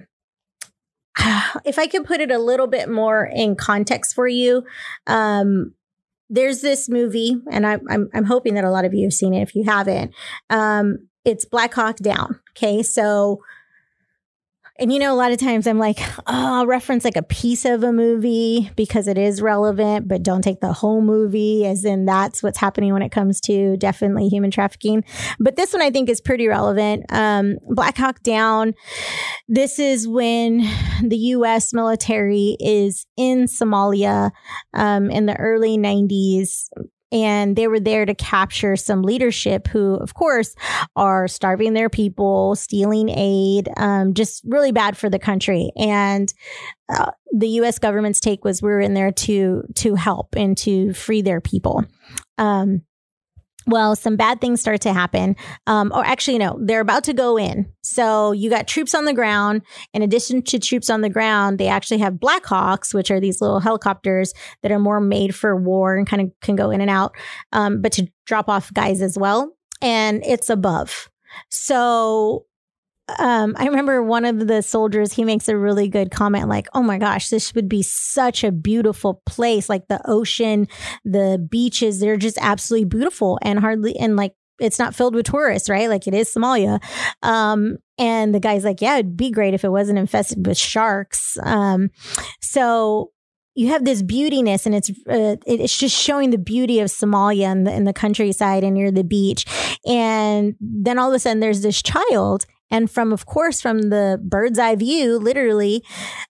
If 1.64 1.78
I 1.78 1.86
could 1.86 2.04
put 2.04 2.20
it 2.20 2.32
a 2.32 2.38
little 2.38 2.66
bit 2.66 2.90
more 2.90 3.24
in 3.24 3.54
context 3.54 4.14
for 4.14 4.26
you, 4.26 4.64
um, 5.06 5.72
there's 6.28 6.60
this 6.60 6.88
movie, 6.88 7.36
and 7.50 7.64
I, 7.66 7.78
I'm 7.88 8.08
I'm 8.12 8.24
hoping 8.24 8.54
that 8.54 8.64
a 8.64 8.70
lot 8.70 8.84
of 8.84 8.92
you 8.92 9.04
have 9.06 9.12
seen 9.12 9.32
it. 9.32 9.42
If 9.42 9.54
you 9.54 9.62
haven't, 9.64 10.12
um, 10.50 11.08
it's 11.24 11.44
Black 11.44 11.72
Hawk 11.74 11.98
Down. 11.98 12.40
Okay, 12.50 12.82
so 12.82 13.40
and 14.80 14.92
you 14.92 14.98
know, 14.98 15.12
a 15.12 15.16
lot 15.16 15.30
of 15.30 15.38
times 15.38 15.68
I'm 15.68 15.78
like, 15.78 16.00
oh, 16.18 16.22
I'll 16.26 16.66
reference 16.66 17.04
like 17.04 17.16
a 17.16 17.22
piece 17.22 17.64
of 17.64 17.84
a 17.84 17.92
movie 17.92 18.70
because 18.74 19.06
it 19.06 19.16
is 19.16 19.40
relevant, 19.40 20.08
but 20.08 20.24
don't 20.24 20.42
take 20.42 20.60
the 20.60 20.72
whole 20.72 21.00
movie, 21.00 21.64
as 21.64 21.84
in 21.84 22.06
that's 22.06 22.42
what's 22.42 22.58
happening 22.58 22.92
when 22.92 23.02
it 23.02 23.12
comes 23.12 23.40
to 23.42 23.76
definitely 23.76 24.28
human 24.28 24.50
trafficking. 24.50 25.04
But 25.38 25.54
this 25.54 25.72
one 25.72 25.82
I 25.82 25.90
think 25.90 26.08
is 26.08 26.20
pretty 26.20 26.48
relevant. 26.48 27.06
Um, 27.10 27.58
Black 27.68 27.96
Hawk 27.96 28.22
Down. 28.24 28.74
This 29.46 29.78
is 29.78 30.08
when 30.08 30.58
the 31.02 31.18
U.S. 31.18 31.72
military 31.72 32.56
is 32.58 33.06
in 33.16 33.44
Somalia 33.44 34.32
um, 34.72 35.08
in 35.08 35.26
the 35.26 35.36
early 35.36 35.78
90s 35.78 36.68
and 37.12 37.56
they 37.56 37.68
were 37.68 37.80
there 37.80 38.06
to 38.06 38.14
capture 38.14 38.76
some 38.76 39.02
leadership 39.02 39.68
who, 39.68 39.94
of 39.94 40.14
course, 40.14 40.54
are 40.96 41.28
starving 41.28 41.72
their 41.72 41.88
people, 41.88 42.56
stealing 42.56 43.08
aid, 43.08 43.68
um, 43.76 44.14
just 44.14 44.42
really 44.46 44.72
bad 44.72 44.96
for 44.96 45.08
the 45.08 45.18
country. 45.18 45.70
And 45.76 46.32
uh, 46.88 47.12
the 47.32 47.48
U.S. 47.48 47.78
government's 47.78 48.20
take 48.20 48.44
was 48.44 48.62
we're 48.62 48.80
in 48.80 48.94
there 48.94 49.12
to 49.12 49.62
to 49.76 49.94
help 49.94 50.34
and 50.36 50.56
to 50.58 50.92
free 50.92 51.22
their 51.22 51.40
people. 51.40 51.84
Um, 52.38 52.82
well, 53.66 53.96
some 53.96 54.16
bad 54.16 54.40
things 54.40 54.60
start 54.60 54.80
to 54.82 54.92
happen. 54.92 55.36
Um, 55.66 55.90
or 55.94 56.04
actually, 56.04 56.38
no, 56.38 56.58
they're 56.60 56.80
about 56.80 57.04
to 57.04 57.12
go 57.14 57.38
in. 57.38 57.72
So 57.82 58.32
you 58.32 58.50
got 58.50 58.68
troops 58.68 58.94
on 58.94 59.04
the 59.04 59.14
ground. 59.14 59.62
In 59.92 60.02
addition 60.02 60.42
to 60.42 60.58
troops 60.58 60.90
on 60.90 61.00
the 61.00 61.08
ground, 61.08 61.58
they 61.58 61.68
actually 61.68 61.98
have 61.98 62.14
Blackhawks, 62.14 62.92
which 62.92 63.10
are 63.10 63.20
these 63.20 63.40
little 63.40 63.60
helicopters 63.60 64.34
that 64.62 64.72
are 64.72 64.78
more 64.78 65.00
made 65.00 65.34
for 65.34 65.56
war 65.56 65.96
and 65.96 66.06
kind 66.06 66.22
of 66.22 66.30
can 66.40 66.56
go 66.56 66.70
in 66.70 66.80
and 66.80 66.90
out, 66.90 67.14
um, 67.52 67.80
but 67.80 67.92
to 67.92 68.06
drop 68.26 68.48
off 68.48 68.72
guys 68.74 69.00
as 69.00 69.16
well. 69.16 69.56
And 69.80 70.22
it's 70.24 70.50
above. 70.50 71.10
So 71.50 72.46
um, 73.18 73.54
I 73.58 73.66
remember 73.66 74.02
one 74.02 74.24
of 74.24 74.46
the 74.46 74.62
soldiers, 74.62 75.12
he 75.12 75.24
makes 75.24 75.48
a 75.48 75.56
really 75.56 75.88
good 75.88 76.10
comment 76.10 76.48
like, 76.48 76.68
oh 76.74 76.82
my 76.82 76.98
gosh, 76.98 77.28
this 77.28 77.54
would 77.54 77.68
be 77.68 77.82
such 77.82 78.44
a 78.44 78.52
beautiful 78.52 79.22
place. 79.26 79.68
Like 79.68 79.88
the 79.88 80.00
ocean, 80.06 80.68
the 81.04 81.44
beaches, 81.50 82.00
they're 82.00 82.16
just 82.16 82.38
absolutely 82.40 82.86
beautiful 82.86 83.38
and 83.42 83.58
hardly, 83.58 83.96
and 83.96 84.16
like, 84.16 84.32
it's 84.60 84.78
not 84.78 84.94
filled 84.94 85.14
with 85.14 85.26
tourists, 85.26 85.68
right? 85.68 85.88
Like 85.88 86.06
it 86.06 86.14
is 86.14 86.32
Somalia. 86.32 86.82
Um, 87.22 87.78
and 87.98 88.34
the 88.34 88.40
guy's 88.40 88.64
like, 88.64 88.80
yeah, 88.80 88.94
it'd 88.94 89.16
be 89.16 89.30
great 89.30 89.52
if 89.52 89.64
it 89.64 89.70
wasn't 89.70 89.98
infested 89.98 90.46
with 90.46 90.56
sharks. 90.56 91.36
Um, 91.42 91.90
so 92.40 93.10
you 93.54 93.68
have 93.68 93.84
this 93.84 94.02
beautiness 94.02 94.66
and 94.66 94.74
it's 94.74 94.90
uh, 95.08 95.36
it's 95.46 95.76
just 95.76 95.96
showing 95.96 96.30
the 96.30 96.38
beauty 96.38 96.80
of 96.80 96.88
Somalia 96.88 97.46
and 97.46 97.66
the, 97.66 97.72
in 97.72 97.84
the 97.84 97.92
countryside 97.92 98.64
and 98.64 98.74
near 98.74 98.90
the 98.90 99.04
beach. 99.04 99.44
And 99.86 100.56
then 100.60 100.98
all 100.98 101.10
of 101.10 101.14
a 101.14 101.18
sudden 101.18 101.40
there's 101.40 101.62
this 101.62 101.82
child 101.82 102.46
and 102.70 102.90
from, 102.90 103.12
of 103.12 103.26
course, 103.26 103.60
from 103.60 103.82
the 103.82 104.20
bird's 104.22 104.58
eye 104.58 104.76
view, 104.76 105.18
literally, 105.18 105.84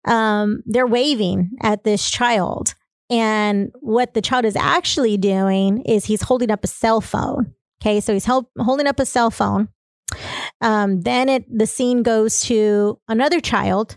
um, 0.05 0.63
they're 0.67 0.87
waving 0.87 1.53
at 1.63 1.85
this 1.85 2.11
child. 2.11 2.75
And 3.11 3.71
what 3.81 4.15
the 4.15 4.23
child 4.23 4.45
is 4.45 4.57
actually 4.57 5.17
doing 5.17 5.83
is 5.83 6.07
he's 6.07 6.23
holding 6.23 6.51
up 6.51 6.65
a 6.65 6.69
cell 6.69 7.01
phone. 7.01 7.55
Okay, 7.83 8.01
so 8.01 8.13
he's 8.13 8.27
holding 8.27 8.87
up 8.87 8.99
a 8.99 9.07
cell 9.07 9.31
phone. 9.31 9.69
Um, 10.61 11.03
then 11.03 11.29
it 11.29 11.45
the 11.51 11.67
scene 11.67 12.03
goes 12.03 12.41
to 12.43 12.99
another 13.09 13.41
child 13.41 13.97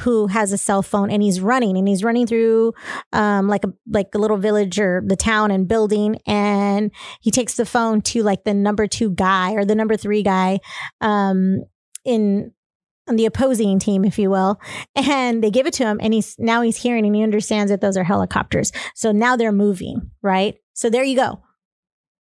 who 0.00 0.26
has 0.26 0.52
a 0.52 0.58
cell 0.58 0.82
phone 0.82 1.10
and 1.10 1.22
he's 1.22 1.40
running 1.40 1.76
and 1.76 1.88
he's 1.88 2.04
running 2.04 2.26
through 2.26 2.72
um, 3.12 3.48
like 3.48 3.64
a 3.64 3.72
like 3.88 4.08
a 4.14 4.18
little 4.18 4.36
village 4.36 4.78
or 4.78 5.02
the 5.04 5.16
town 5.16 5.50
and 5.50 5.68
building 5.68 6.18
and 6.26 6.90
he 7.20 7.30
takes 7.30 7.54
the 7.54 7.66
phone 7.66 8.00
to 8.00 8.22
like 8.22 8.44
the 8.44 8.54
number 8.54 8.86
two 8.86 9.10
guy 9.10 9.52
or 9.52 9.64
the 9.64 9.74
number 9.74 9.96
three 9.96 10.22
guy 10.22 10.58
um, 11.00 11.64
in 12.04 12.52
on 13.08 13.16
the 13.16 13.26
opposing 13.26 13.78
team, 13.80 14.04
if 14.04 14.18
you 14.18 14.30
will, 14.30 14.60
and 14.94 15.42
they 15.42 15.50
give 15.50 15.66
it 15.66 15.74
to 15.74 15.84
him, 15.84 15.98
and 16.00 16.14
he's 16.14 16.36
now 16.38 16.62
he's 16.62 16.76
hearing 16.76 17.04
and 17.04 17.14
he 17.14 17.22
understands 17.22 17.70
that 17.70 17.80
those 17.80 17.96
are 17.96 18.04
helicopters. 18.04 18.70
So 18.94 19.10
now 19.10 19.36
they're 19.36 19.52
moving, 19.52 20.12
right? 20.22 20.54
So 20.74 20.88
there 20.88 21.02
you 21.02 21.16
go. 21.16 21.42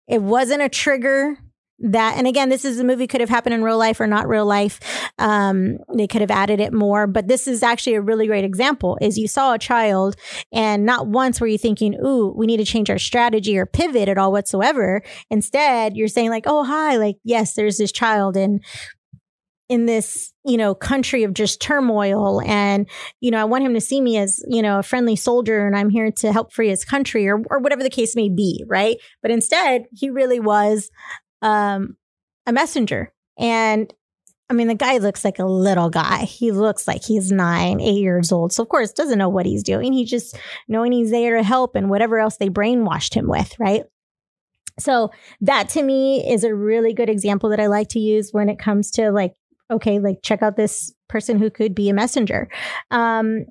It 0.06 0.22
wasn't 0.22 0.62
a 0.62 0.68
trigger 0.68 1.36
that 1.78 2.16
and 2.16 2.26
again 2.26 2.48
this 2.48 2.64
is 2.64 2.78
a 2.78 2.84
movie 2.84 3.06
could 3.06 3.20
have 3.20 3.30
happened 3.30 3.54
in 3.54 3.62
real 3.62 3.78
life 3.78 4.00
or 4.00 4.06
not 4.06 4.28
real 4.28 4.46
life. 4.46 4.80
Um, 5.18 5.78
they 5.94 6.06
could 6.06 6.20
have 6.20 6.30
added 6.30 6.60
it 6.60 6.72
more 6.72 7.06
but 7.06 7.28
this 7.28 7.46
is 7.46 7.62
actually 7.62 7.94
a 7.94 8.00
really 8.00 8.26
great 8.26 8.44
example 8.44 8.98
is 9.00 9.18
you 9.18 9.28
saw 9.28 9.54
a 9.54 9.58
child 9.58 10.16
and 10.52 10.86
not 10.86 11.06
once 11.06 11.40
were 11.40 11.46
you 11.46 11.58
thinking 11.58 11.94
ooh 12.04 12.32
we 12.36 12.46
need 12.46 12.58
to 12.58 12.64
change 12.64 12.90
our 12.90 12.98
strategy 12.98 13.58
or 13.58 13.66
pivot 13.66 14.08
at 14.08 14.18
all 14.18 14.32
whatsoever. 14.32 15.02
Instead 15.30 15.96
you're 15.96 16.08
saying 16.08 16.30
like 16.30 16.44
oh 16.46 16.64
hi 16.64 16.96
like 16.96 17.16
yes 17.24 17.54
there's 17.54 17.78
this 17.78 17.92
child 17.92 18.36
and 18.36 18.62
in 19.68 19.86
this 19.86 20.32
you 20.44 20.56
know 20.56 20.76
country 20.76 21.24
of 21.24 21.34
just 21.34 21.60
turmoil 21.60 22.40
and 22.42 22.88
you 23.20 23.32
know 23.32 23.38
i 23.38 23.44
want 23.44 23.64
him 23.64 23.74
to 23.74 23.80
see 23.80 24.00
me 24.00 24.16
as 24.16 24.40
you 24.46 24.62
know 24.62 24.78
a 24.78 24.82
friendly 24.82 25.16
soldier 25.16 25.66
and 25.66 25.76
i'm 25.76 25.90
here 25.90 26.12
to 26.12 26.32
help 26.32 26.52
free 26.52 26.68
his 26.68 26.84
country 26.84 27.26
or, 27.26 27.42
or 27.50 27.58
whatever 27.58 27.82
the 27.82 27.90
case 27.90 28.14
may 28.14 28.28
be 28.28 28.64
right? 28.66 28.96
But 29.22 29.30
instead 29.30 29.84
he 29.92 30.10
really 30.10 30.40
was 30.40 30.90
um, 31.46 31.96
a 32.46 32.52
messenger 32.52 33.12
and 33.38 33.92
I 34.48 34.54
mean, 34.54 34.68
the 34.68 34.74
guy 34.74 34.98
looks 34.98 35.24
like 35.24 35.40
a 35.40 35.44
little 35.44 35.90
guy. 35.90 36.24
He 36.24 36.52
looks 36.52 36.86
like 36.86 37.02
he's 37.04 37.32
nine, 37.32 37.80
eight 37.80 38.00
years 38.00 38.30
old. 38.30 38.52
So, 38.52 38.62
of 38.62 38.68
course, 38.68 38.92
doesn't 38.92 39.18
know 39.18 39.28
what 39.28 39.44
he's 39.44 39.64
doing. 39.64 39.92
He 39.92 40.04
just 40.04 40.38
knowing 40.68 40.92
he's 40.92 41.10
there 41.10 41.36
to 41.36 41.42
help 41.42 41.74
and 41.74 41.90
whatever 41.90 42.20
else 42.20 42.36
they 42.36 42.48
brainwashed 42.48 43.14
him 43.14 43.28
with, 43.28 43.58
right? 43.58 43.82
So, 44.78 45.10
that 45.40 45.68
to 45.70 45.82
me 45.82 46.30
is 46.30 46.44
a 46.44 46.54
really 46.54 46.94
good 46.94 47.10
example 47.10 47.50
that 47.50 47.58
I 47.58 47.66
like 47.66 47.88
to 47.88 47.98
use 47.98 48.32
when 48.32 48.48
it 48.48 48.58
comes 48.58 48.92
to 48.92 49.10
like 49.10 49.34
okay, 49.68 49.98
like 49.98 50.18
check 50.22 50.42
out 50.42 50.56
this 50.56 50.94
person 51.08 51.38
who 51.38 51.50
could 51.50 51.74
be 51.74 51.88
a 51.88 51.94
messenger. 51.94 52.48
Um, 52.92 53.46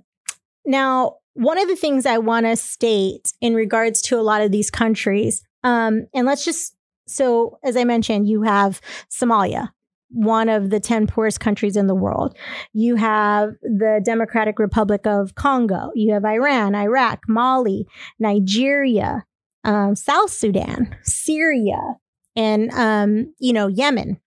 now, 0.65 1.17
one 1.33 1.57
of 1.57 1.67
the 1.67 1.75
things 1.75 2.05
I 2.05 2.19
want 2.19 2.45
to 2.45 2.55
state 2.55 3.33
in 3.41 3.53
regards 3.53 4.01
to 4.03 4.17
a 4.17 4.23
lot 4.23 4.41
of 4.41 4.51
these 4.51 4.71
countries, 4.71 5.43
um, 5.63 6.07
and 6.13 6.25
let's 6.25 6.45
just 6.45 6.74
so 7.07 7.59
as 7.63 7.75
I 7.75 7.83
mentioned, 7.83 8.27
you 8.27 8.43
have 8.43 8.81
Somalia, 9.09 9.69
one 10.09 10.49
of 10.49 10.69
the 10.69 10.79
10 10.79 11.07
poorest 11.07 11.39
countries 11.39 11.75
in 11.75 11.87
the 11.87 11.95
world. 11.95 12.37
You 12.73 12.95
have 12.95 13.51
the 13.61 14.01
Democratic 14.03 14.59
Republic 14.59 15.05
of 15.05 15.35
Congo. 15.35 15.91
You 15.93 16.13
have 16.13 16.25
Iran, 16.25 16.75
Iraq, 16.75 17.23
Mali, 17.27 17.85
Nigeria, 18.19 19.25
um, 19.63 19.95
South 19.95 20.31
Sudan, 20.31 20.95
Syria, 21.03 21.97
and, 22.35 22.71
um, 22.71 23.33
you 23.39 23.53
know, 23.53 23.67
Yemen. 23.67 24.19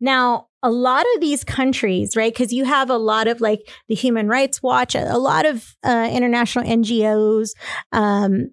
Now, 0.00 0.48
a 0.62 0.70
lot 0.70 1.06
of 1.14 1.20
these 1.20 1.44
countries, 1.44 2.16
right? 2.16 2.32
Because 2.32 2.52
you 2.52 2.64
have 2.64 2.90
a 2.90 2.96
lot 2.96 3.28
of 3.28 3.40
like 3.40 3.68
the 3.88 3.94
Human 3.94 4.28
Rights 4.28 4.62
Watch, 4.62 4.94
a, 4.94 5.16
lot 5.16 5.46
of 5.46 5.76
uh, 5.84 6.08
international 6.12 6.64
NGOs, 6.64 7.50
um, 7.92 8.50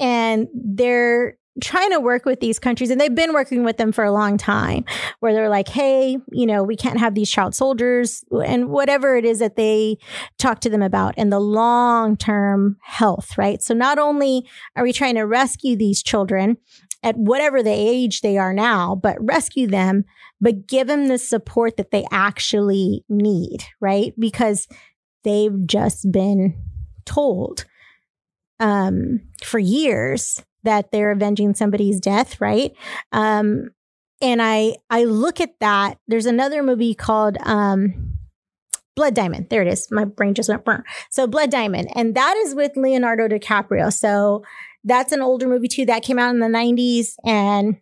and 0.00 0.48
they're 0.54 1.36
trying 1.60 1.90
to 1.90 2.00
work 2.00 2.24
with 2.24 2.40
these 2.40 2.58
countries 2.58 2.90
and 2.90 3.00
they've 3.00 3.14
been 3.14 3.34
working 3.34 3.62
with 3.62 3.76
them 3.76 3.92
for 3.92 4.04
a 4.04 4.12
long 4.12 4.38
time 4.38 4.84
where 5.20 5.34
they're 5.34 5.50
like 5.50 5.68
hey 5.68 6.16
you 6.30 6.46
know 6.46 6.62
we 6.62 6.76
can't 6.76 6.98
have 6.98 7.14
these 7.14 7.30
child 7.30 7.54
soldiers 7.54 8.24
and 8.46 8.70
whatever 8.70 9.16
it 9.16 9.24
is 9.24 9.38
that 9.38 9.56
they 9.56 9.98
talk 10.38 10.60
to 10.60 10.70
them 10.70 10.82
about 10.82 11.12
and 11.18 11.30
the 11.30 11.38
long 11.38 12.16
term 12.16 12.76
health 12.82 13.36
right 13.36 13.62
so 13.62 13.74
not 13.74 13.98
only 13.98 14.46
are 14.76 14.82
we 14.82 14.92
trying 14.92 15.14
to 15.14 15.22
rescue 15.22 15.76
these 15.76 16.02
children 16.02 16.56
at 17.02 17.16
whatever 17.16 17.62
the 17.62 17.70
age 17.70 18.20
they 18.20 18.38
are 18.38 18.52
now, 18.52 18.94
but 18.94 19.16
rescue 19.20 19.66
them, 19.66 20.04
but 20.40 20.66
give 20.66 20.86
them 20.86 21.08
the 21.08 21.18
support 21.18 21.76
that 21.76 21.90
they 21.90 22.06
actually 22.10 23.04
need, 23.08 23.64
right? 23.80 24.12
Because 24.18 24.68
they've 25.24 25.66
just 25.66 26.10
been 26.12 26.54
told 27.04 27.64
um, 28.60 29.20
for 29.42 29.58
years 29.58 30.42
that 30.64 30.92
they're 30.92 31.10
avenging 31.10 31.54
somebody's 31.54 32.00
death, 32.00 32.40
right? 32.40 32.72
Um, 33.12 33.70
and 34.20 34.40
I 34.40 34.76
I 34.88 35.04
look 35.04 35.40
at 35.40 35.58
that. 35.60 35.98
There's 36.06 36.26
another 36.26 36.62
movie 36.62 36.94
called 36.94 37.36
um, 37.42 38.18
Blood 38.94 39.14
Diamond. 39.14 39.48
There 39.50 39.62
it 39.62 39.68
is. 39.68 39.88
My 39.90 40.04
brain 40.04 40.34
just 40.34 40.48
went. 40.48 40.84
So 41.10 41.26
Blood 41.26 41.50
Diamond, 41.50 41.88
and 41.94 42.14
that 42.14 42.36
is 42.38 42.54
with 42.54 42.76
Leonardo 42.76 43.28
DiCaprio. 43.28 43.92
So 43.92 44.44
that's 44.84 45.12
an 45.12 45.22
older 45.22 45.48
movie 45.48 45.68
too. 45.68 45.86
That 45.86 46.02
came 46.02 46.18
out 46.18 46.34
in 46.34 46.40
the 46.40 46.46
90s 46.46 47.14
and 47.24 47.76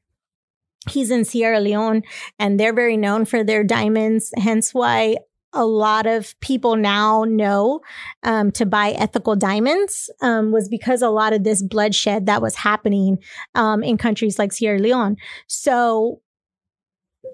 he's 0.89 1.11
in 1.11 1.25
Sierra 1.25 1.61
Leone 1.61 2.03
and 2.39 2.59
they're 2.59 2.75
very 2.75 2.97
known 2.97 3.25
for 3.25 3.43
their 3.45 3.65
diamonds. 3.65 4.33
Hence 4.37 4.75
why 4.75 5.17
a 5.53 5.65
lot 5.65 6.07
of 6.07 6.39
people 6.41 6.77
now 6.77 7.25
know 7.25 7.81
um, 8.23 8.51
to 8.53 8.67
buy 8.67 8.91
ethical 8.91 9.37
diamonds 9.37 10.11
um, 10.21 10.53
was 10.53 10.69
because 10.69 11.03
a 11.03 11.11
lot 11.11 11.33
of 11.33 11.45
this 11.45 11.63
bloodshed 11.63 12.27
that 12.27 12.43
was 12.43 12.55
happening 12.57 13.19
um, 13.55 13.83
in 13.83 13.99
countries 13.99 14.39
like 14.39 14.53
Sierra 14.53 14.79
Leone. 14.79 15.17
So 15.47 16.21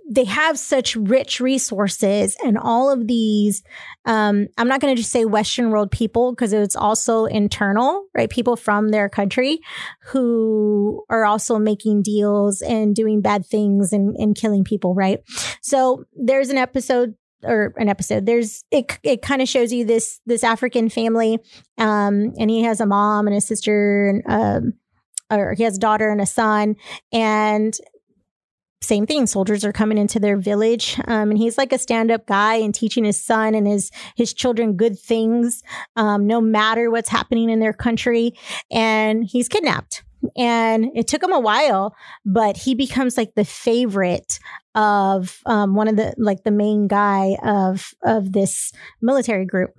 they 0.09 0.24
have 0.24 0.59
such 0.59 0.96
rich 0.96 1.40
resources 1.40 2.37
and 2.44 2.57
all 2.59 2.90
of 2.90 3.07
these 3.07 3.62
um, 4.05 4.46
i'm 4.57 4.68
not 4.68 4.81
going 4.81 4.94
to 4.94 5.00
just 5.00 5.12
say 5.12 5.24
western 5.24 5.70
world 5.70 5.90
people 5.90 6.33
because 6.33 6.52
it's 6.52 6.76
also 6.76 7.24
internal 7.26 8.05
right 8.14 8.31
people 8.31 8.57
from 8.57 8.88
their 8.90 9.09
country 9.09 9.61
who 10.07 11.05
are 11.09 11.24
also 11.24 11.59
making 11.59 12.02
deals 12.02 12.62
and 12.62 12.94
doing 12.94 13.20
bad 13.20 13.44
things 13.46 13.92
and, 13.92 14.16
and 14.16 14.37
killing 14.37 14.64
people 14.64 14.94
right 14.94 15.20
so 15.61 16.05
there's 16.16 16.50
an 16.50 16.59
episode 16.59 17.14
or 17.46 17.74
an 17.76 17.88
episode 17.88 18.26
there's 18.26 18.64
it 18.70 18.98
it 19.02 19.22
kind 19.22 19.40
of 19.40 19.48
shows 19.48 19.72
you 19.72 19.85
this 19.85 20.20
this 20.26 20.44
african 20.44 20.88
family 20.88 21.38
um 21.78 22.32
and 22.38 22.50
he 22.50 22.62
has 22.62 22.80
a 22.80 22.87
mom 22.87 23.26
and 23.26 23.37
a 23.37 23.40
sister 23.40 24.09
and 24.09 24.22
um 24.26 24.72
or 25.30 25.54
he 25.54 25.62
has 25.62 25.76
a 25.76 25.80
daughter 25.80 26.11
and 26.11 26.20
a 26.20 26.26
son 26.26 26.76
and 27.12 27.78
same 28.82 29.06
thing 29.06 29.26
soldiers 29.26 29.64
are 29.64 29.72
coming 29.72 29.98
into 29.98 30.20
their 30.20 30.37
village 30.37 30.98
um, 31.06 31.30
and 31.30 31.38
he's 31.38 31.59
like 31.59 31.72
a 31.72 31.78
stand-up 31.78 32.26
guy 32.26 32.54
and 32.56 32.74
teaching 32.74 33.04
his 33.04 33.20
son 33.20 33.54
and 33.54 33.66
his 33.66 33.90
his 34.16 34.32
children 34.32 34.76
good 34.76 34.98
things 34.98 35.62
um, 35.96 36.26
no 36.26 36.40
matter 36.40 36.90
what's 36.90 37.09
happening 37.09 37.50
in 37.50 37.59
their 37.59 37.72
country 37.72 38.32
and 38.70 39.24
he's 39.24 39.48
kidnapped. 39.48 40.02
And 40.37 40.90
it 40.94 41.06
took 41.06 41.22
him 41.22 41.32
a 41.32 41.40
while 41.40 41.94
but 42.24 42.56
he 42.56 42.74
becomes 42.74 43.16
like 43.16 43.35
the 43.35 43.44
favorite 43.44 44.38
of 44.76 45.40
um, 45.46 45.74
one 45.74 45.88
of 45.88 45.96
the 45.96 46.14
like 46.18 46.44
the 46.44 46.50
main 46.52 46.86
guy 46.86 47.36
of 47.42 47.92
of 48.04 48.32
this 48.32 48.72
military 49.00 49.46
group. 49.46 49.74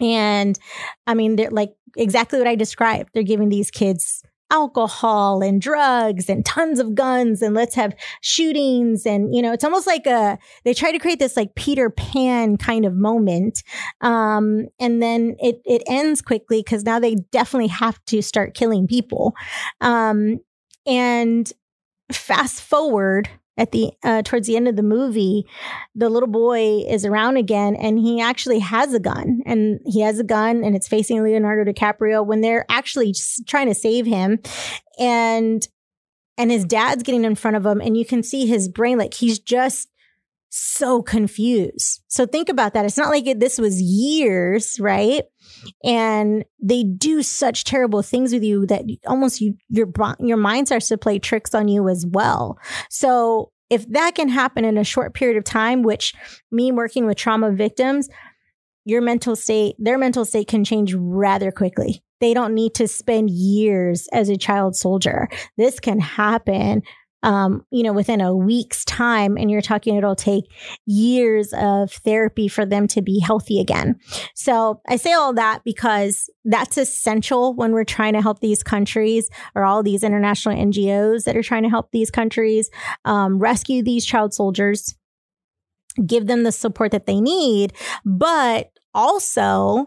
And 0.00 0.58
i 1.06 1.14
mean 1.14 1.36
they're 1.36 1.50
like 1.50 1.74
exactly 1.96 2.38
what 2.38 2.48
i 2.48 2.54
described. 2.54 3.10
They're 3.14 3.22
giving 3.22 3.48
these 3.48 3.70
kids 3.70 4.22
alcohol 4.50 5.42
and 5.42 5.60
drugs 5.60 6.28
and 6.28 6.44
tons 6.44 6.78
of 6.78 6.94
guns 6.94 7.40
and 7.40 7.54
let's 7.54 7.74
have 7.74 7.94
shootings. 8.20 9.06
And 9.06 9.34
you 9.34 9.40
know 9.40 9.52
it's 9.52 9.64
almost 9.64 9.86
like 9.86 10.06
a 10.06 10.38
they 10.64 10.74
try 10.74 10.92
to 10.92 10.98
create 10.98 11.18
this 11.18 11.36
like 11.36 11.54
peter 11.54 11.88
pan 11.88 12.56
kind 12.58 12.84
of 12.84 12.94
moment. 12.94 13.62
Um 14.02 14.66
and 14.78 15.02
then 15.02 15.36
it 15.40 15.62
it 15.64 15.82
ends 15.86 16.20
quickly 16.20 16.60
because 16.60 16.84
now 16.84 16.98
they 16.98 17.14
definitely 17.32 17.68
have 17.68 18.04
to 18.06 18.20
start 18.20 18.54
killing 18.54 18.86
people. 18.86 19.34
Um 19.80 20.40
and 20.86 21.50
fast 22.12 22.60
forward 22.60 23.30
at 23.56 23.72
the 23.72 23.90
uh, 24.02 24.22
towards 24.22 24.46
the 24.46 24.56
end 24.56 24.66
of 24.66 24.76
the 24.76 24.82
movie 24.82 25.46
the 25.94 26.08
little 26.08 26.28
boy 26.28 26.82
is 26.88 27.04
around 27.04 27.36
again 27.36 27.76
and 27.76 27.98
he 27.98 28.20
actually 28.20 28.58
has 28.58 28.92
a 28.92 29.00
gun 29.00 29.42
and 29.46 29.80
he 29.86 30.00
has 30.00 30.18
a 30.18 30.24
gun 30.24 30.64
and 30.64 30.74
it's 30.74 30.88
facing 30.88 31.22
leonardo 31.22 31.70
dicaprio 31.70 32.24
when 32.24 32.40
they're 32.40 32.66
actually 32.68 33.14
trying 33.46 33.68
to 33.68 33.74
save 33.74 34.06
him. 34.06 34.38
And 34.98 35.66
and 36.36 36.50
his 36.50 36.64
dad's 36.64 37.04
getting 37.04 37.24
in 37.24 37.36
front 37.36 37.56
of 37.56 37.64
him 37.64 37.80
and 37.80 37.96
you 37.96 38.04
can 38.04 38.22
see 38.22 38.46
his 38.46 38.68
brain 38.68 38.98
like 38.98 39.14
he's 39.14 39.38
just 39.38 39.88
so 40.50 41.02
confused. 41.02 42.02
So 42.08 42.26
think 42.26 42.48
about 42.48 42.74
that. 42.74 42.84
It's 42.84 42.96
not 42.96 43.10
like 43.10 43.26
it, 43.26 43.40
this 43.40 43.58
was 43.58 43.80
years 43.80 44.78
right 44.80 45.24
and 45.84 46.44
they 46.62 46.82
do 46.82 47.22
such 47.22 47.64
terrible 47.64 48.02
things 48.02 48.32
with 48.32 48.42
you 48.42 48.66
that 48.66 48.84
almost 49.06 49.40
you 49.40 49.54
your 49.68 49.88
your 50.20 50.36
mind 50.36 50.68
starts 50.68 50.88
to 50.88 50.98
play 50.98 51.18
tricks 51.18 51.54
on 51.54 51.68
you 51.68 51.88
as 51.88 52.06
well. 52.06 52.58
So 52.90 53.52
if 53.70 53.88
that 53.90 54.14
can 54.14 54.28
happen 54.28 54.64
in 54.64 54.78
a 54.78 54.84
short 54.84 55.14
period 55.14 55.36
of 55.36 55.44
time, 55.44 55.82
which 55.82 56.14
me 56.52 56.70
working 56.70 57.06
with 57.06 57.16
trauma 57.16 57.50
victims, 57.52 58.08
your 58.84 59.00
mental 59.00 59.34
state, 59.34 59.76
their 59.78 59.98
mental 59.98 60.24
state 60.24 60.48
can 60.48 60.64
change 60.64 60.94
rather 60.94 61.50
quickly. 61.50 62.02
They 62.20 62.34
don't 62.34 62.54
need 62.54 62.74
to 62.74 62.88
spend 62.88 63.30
years 63.30 64.08
as 64.12 64.28
a 64.28 64.36
child 64.36 64.76
soldier. 64.76 65.28
This 65.56 65.80
can 65.80 65.98
happen 65.98 66.82
um, 67.24 67.64
you 67.70 67.82
know, 67.82 67.94
within 67.94 68.20
a 68.20 68.36
week's 68.36 68.84
time. 68.84 69.36
And 69.36 69.50
you're 69.50 69.62
talking, 69.62 69.96
it'll 69.96 70.14
take 70.14 70.44
years 70.84 71.52
of 71.54 71.90
therapy 71.90 72.48
for 72.48 72.66
them 72.66 72.86
to 72.88 73.00
be 73.00 73.18
healthy 73.18 73.60
again. 73.60 73.98
So 74.34 74.82
I 74.88 74.96
say 74.96 75.12
all 75.12 75.32
that 75.32 75.62
because 75.64 76.30
that's 76.44 76.76
essential 76.76 77.54
when 77.54 77.72
we're 77.72 77.84
trying 77.84 78.12
to 78.12 78.20
help 78.20 78.40
these 78.40 78.62
countries 78.62 79.30
or 79.54 79.64
all 79.64 79.82
these 79.82 80.04
international 80.04 80.54
NGOs 80.54 81.24
that 81.24 81.36
are 81.36 81.42
trying 81.42 81.62
to 81.62 81.70
help 81.70 81.90
these 81.92 82.10
countries 82.10 82.70
um, 83.06 83.38
rescue 83.38 83.82
these 83.82 84.04
child 84.04 84.34
soldiers, 84.34 84.94
give 86.06 86.26
them 86.26 86.42
the 86.42 86.52
support 86.52 86.92
that 86.92 87.06
they 87.06 87.22
need, 87.22 87.72
but 88.04 88.70
also 88.92 89.86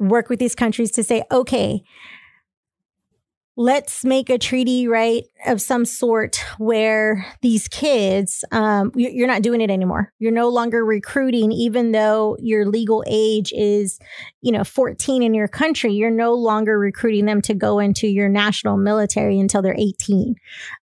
work 0.00 0.28
with 0.28 0.40
these 0.40 0.56
countries 0.56 0.90
to 0.90 1.04
say, 1.04 1.22
okay, 1.30 1.82
let's 3.58 4.04
make 4.04 4.30
a 4.30 4.38
treaty, 4.38 4.86
right, 4.86 5.24
of 5.44 5.60
some 5.60 5.84
sort 5.84 6.36
where 6.58 7.26
these 7.42 7.66
kids, 7.66 8.44
um, 8.52 8.92
you're 8.94 9.26
not 9.26 9.42
doing 9.42 9.60
it 9.60 9.68
anymore. 9.68 10.12
You're 10.20 10.30
no 10.30 10.48
longer 10.48 10.84
recruiting, 10.84 11.50
even 11.50 11.90
though 11.90 12.36
your 12.38 12.66
legal 12.66 13.02
age 13.08 13.52
is, 13.52 13.98
you 14.42 14.52
know, 14.52 14.62
14 14.62 15.24
in 15.24 15.34
your 15.34 15.48
country. 15.48 15.92
You're 15.92 16.08
no 16.08 16.34
longer 16.34 16.78
recruiting 16.78 17.26
them 17.26 17.42
to 17.42 17.54
go 17.54 17.80
into 17.80 18.06
your 18.06 18.28
national 18.28 18.76
military 18.76 19.40
until 19.40 19.60
they're 19.60 19.74
18. 19.76 20.36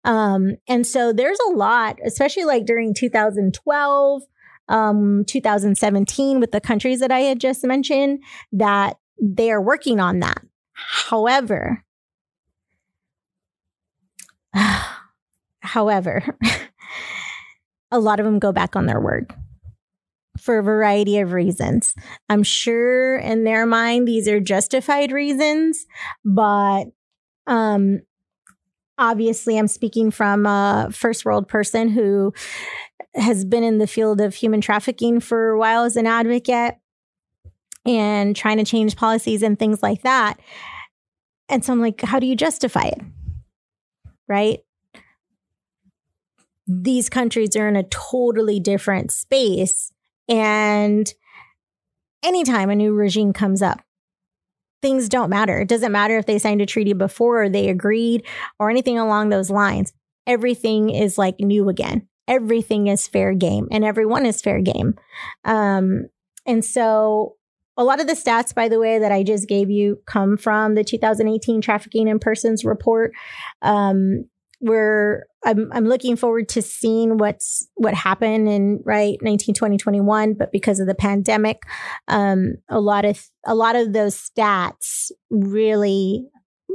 Um, 0.03 0.57
and 0.67 0.85
so 0.85 1.13
there's 1.13 1.39
a 1.47 1.51
lot, 1.51 1.97
especially 2.05 2.43
like 2.43 2.65
during 2.65 2.93
2012, 2.93 4.21
um, 4.67 5.23
2017 5.25 6.41
with 6.41 6.51
the 6.51 6.59
countries 6.59 6.99
that 6.99 7.11
I 7.11 7.21
had 7.21 7.39
just 7.39 7.63
mentioned 7.63 8.21
that 8.51 8.97
they 9.21 9.49
are 9.49 9.61
working 9.61 10.01
on 10.01 10.19
that. 10.19 10.41
However, 10.73 11.85
However, 15.61 16.23
a 17.91 17.99
lot 17.99 18.19
of 18.19 18.25
them 18.25 18.39
go 18.39 18.51
back 18.51 18.75
on 18.75 18.85
their 18.85 18.99
word 18.99 19.33
for 20.39 20.59
a 20.59 20.63
variety 20.63 21.19
of 21.19 21.31
reasons. 21.31 21.95
I'm 22.29 22.43
sure 22.43 23.17
in 23.17 23.45
their 23.45 23.65
mind 23.65 24.07
these 24.07 24.27
are 24.27 24.39
justified 24.39 25.11
reasons, 25.11 25.85
but 26.23 26.85
um 27.47 28.01
obviously 28.97 29.57
I'm 29.57 29.67
speaking 29.67 30.11
from 30.11 30.45
a 30.45 30.89
first 30.91 31.25
world 31.25 31.47
person 31.47 31.89
who 31.89 32.33
has 33.13 33.45
been 33.45 33.63
in 33.63 33.77
the 33.77 33.87
field 33.87 34.21
of 34.21 34.35
human 34.35 34.61
trafficking 34.61 35.19
for 35.19 35.49
a 35.49 35.59
while 35.59 35.83
as 35.83 35.95
an 35.95 36.07
advocate 36.07 36.75
and 37.85 38.35
trying 38.35 38.57
to 38.57 38.63
change 38.63 38.95
policies 38.95 39.43
and 39.43 39.57
things 39.57 39.83
like 39.83 40.01
that. 40.01 40.39
And 41.49 41.63
so 41.63 41.73
I'm 41.73 41.81
like, 41.81 42.01
how 42.01 42.19
do 42.19 42.25
you 42.25 42.35
justify 42.35 42.85
it? 42.85 43.01
Right? 44.27 44.59
These 46.67 47.09
countries 47.09 47.55
are 47.55 47.67
in 47.67 47.75
a 47.75 47.83
totally 47.83 48.59
different 48.59 49.11
space. 49.11 49.91
And 50.27 51.11
anytime 52.23 52.69
a 52.69 52.75
new 52.75 52.93
regime 52.93 53.33
comes 53.33 53.61
up, 53.61 53.81
things 54.81 55.09
don't 55.09 55.29
matter. 55.29 55.59
It 55.59 55.67
doesn't 55.67 55.91
matter 55.91 56.17
if 56.17 56.25
they 56.25 56.39
signed 56.39 56.61
a 56.61 56.65
treaty 56.65 56.93
before 56.93 57.43
or 57.43 57.49
they 57.49 57.69
agreed 57.69 58.25
or 58.59 58.69
anything 58.69 58.97
along 58.97 59.29
those 59.29 59.49
lines. 59.49 59.93
Everything 60.27 60.89
is 60.89 61.17
like 61.17 61.39
new 61.39 61.69
again. 61.69 62.07
Everything 62.27 62.87
is 62.87 63.07
fair 63.07 63.33
game 63.33 63.67
and 63.71 63.83
everyone 63.83 64.25
is 64.25 64.41
fair 64.41 64.59
game. 64.59 64.95
Um, 65.43 66.05
and 66.45 66.65
so 66.65 67.34
a 67.77 67.83
lot 67.83 67.99
of 67.99 68.07
the 68.07 68.13
stats, 68.13 68.53
by 68.53 68.69
the 68.69 68.79
way, 68.79 68.99
that 68.99 69.11
I 69.11 69.23
just 69.23 69.47
gave 69.47 69.69
you 69.69 70.01
come 70.05 70.37
from 70.37 70.75
the 70.75 70.83
2018 70.83 71.61
Trafficking 71.61 72.07
in 72.07 72.19
Persons 72.19 72.63
report. 72.63 73.11
Um, 73.61 74.25
I'm, 75.45 75.71
I'm 75.71 75.85
looking 75.85 76.15
forward 76.15 76.49
to 76.49 76.61
seeing 76.61 77.17
what's 77.17 77.67
what 77.75 77.93
happened 77.93 78.49
in 78.49 78.81
right 78.83 79.17
19 79.21 79.53
20 79.53 79.77
21 79.77 80.33
but 80.33 80.51
because 80.51 80.79
of 80.79 80.87
the 80.87 80.95
pandemic 80.95 81.61
um, 82.07 82.55
a 82.69 82.79
lot 82.79 83.05
of 83.05 83.23
a 83.45 83.53
lot 83.53 83.75
of 83.75 83.93
those 83.93 84.15
stats 84.15 85.11
really 85.29 86.25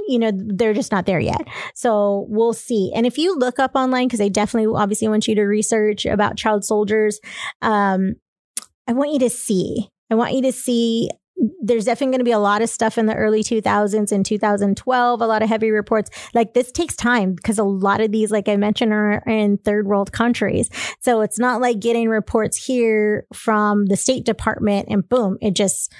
you 0.08 0.18
know 0.18 0.30
they're 0.34 0.74
just 0.74 0.92
not 0.92 1.06
there 1.06 1.20
yet 1.20 1.42
so 1.74 2.26
we'll 2.28 2.52
see 2.52 2.92
and 2.94 3.06
if 3.06 3.18
you 3.18 3.36
look 3.36 3.58
up 3.58 3.72
online 3.74 4.06
because 4.06 4.20
i 4.20 4.28
definitely 4.28 4.72
obviously 4.74 5.08
want 5.08 5.26
you 5.26 5.34
to 5.34 5.42
research 5.42 6.06
about 6.06 6.36
child 6.36 6.64
soldiers 6.64 7.20
um, 7.62 8.14
i 8.86 8.92
want 8.92 9.12
you 9.12 9.18
to 9.18 9.30
see 9.30 9.88
I 10.10 10.14
want 10.14 10.34
you 10.34 10.42
to 10.42 10.52
see 10.52 11.10
there's 11.62 11.86
definitely 11.86 12.12
going 12.12 12.20
to 12.20 12.24
be 12.24 12.32
a 12.32 12.38
lot 12.38 12.62
of 12.62 12.68
stuff 12.68 12.98
in 12.98 13.06
the 13.06 13.14
early 13.14 13.42
2000s 13.42 14.12
and 14.12 14.26
2012 14.26 15.20
a 15.20 15.26
lot 15.26 15.42
of 15.42 15.48
heavy 15.48 15.70
reports. 15.70 16.10
Like 16.34 16.54
this 16.54 16.70
takes 16.70 16.94
time 16.94 17.34
because 17.34 17.58
a 17.58 17.64
lot 17.64 18.00
of 18.00 18.12
these 18.12 18.30
like 18.30 18.48
i 18.48 18.56
mentioned 18.56 18.92
are 18.92 19.22
in 19.26 19.58
third 19.58 19.86
world 19.86 20.12
countries. 20.12 20.68
So 21.00 21.22
it's 21.22 21.38
not 21.38 21.60
like 21.60 21.80
getting 21.80 22.08
reports 22.08 22.62
here 22.62 23.26
from 23.32 23.86
the 23.86 23.96
state 23.96 24.24
department 24.24 24.88
and 24.90 25.08
boom 25.08 25.38
it 25.40 25.54
just 25.54 25.92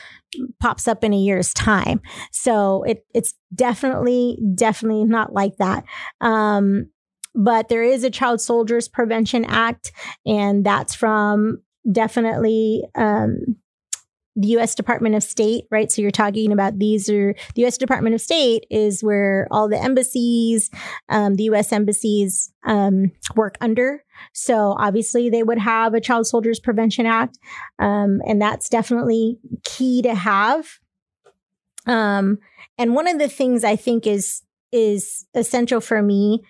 pops 0.60 0.86
up 0.86 1.02
in 1.02 1.12
a 1.12 1.18
year's 1.18 1.54
time. 1.54 2.00
So 2.32 2.82
it 2.84 3.04
it's 3.14 3.34
definitely 3.54 4.38
definitely 4.54 5.04
not 5.04 5.32
like 5.32 5.56
that. 5.56 5.84
Um 6.20 6.90
but 7.34 7.68
there 7.68 7.82
is 7.82 8.04
a 8.04 8.10
child 8.10 8.40
soldiers 8.40 8.88
prevention 8.88 9.44
act 9.46 9.92
and 10.26 10.66
that's 10.66 10.94
from 10.94 11.62
definitely 11.90 12.84
um 12.94 13.56
the 14.40 14.48
U.S. 14.48 14.74
Department 14.74 15.14
of 15.14 15.22
State, 15.22 15.66
right? 15.70 15.92
So 15.92 16.00
you're 16.00 16.10
talking 16.10 16.50
about 16.50 16.78
these 16.78 17.10
are 17.10 17.34
the 17.54 17.62
U.S. 17.62 17.76
Department 17.76 18.14
of 18.14 18.22
State 18.22 18.64
is 18.70 19.02
where 19.02 19.46
all 19.50 19.68
the 19.68 19.78
embassies, 19.78 20.70
um, 21.10 21.34
the 21.34 21.44
U.S. 21.44 21.72
embassies 21.72 22.50
um, 22.64 23.12
work 23.36 23.58
under. 23.60 24.02
So 24.32 24.74
obviously 24.78 25.28
they 25.28 25.42
would 25.42 25.58
have 25.58 25.92
a 25.92 26.00
Child 26.00 26.26
Soldiers 26.26 26.58
Prevention 26.58 27.04
Act, 27.04 27.38
um, 27.78 28.22
and 28.26 28.40
that's 28.40 28.70
definitely 28.70 29.38
key 29.64 30.00
to 30.02 30.14
have. 30.14 30.78
Um, 31.86 32.38
and 32.78 32.94
one 32.94 33.08
of 33.08 33.18
the 33.18 33.28
things 33.28 33.62
I 33.62 33.76
think 33.76 34.06
is 34.06 34.42
is 34.72 35.26
essential 35.34 35.80
for 35.80 36.00
me 36.00 36.42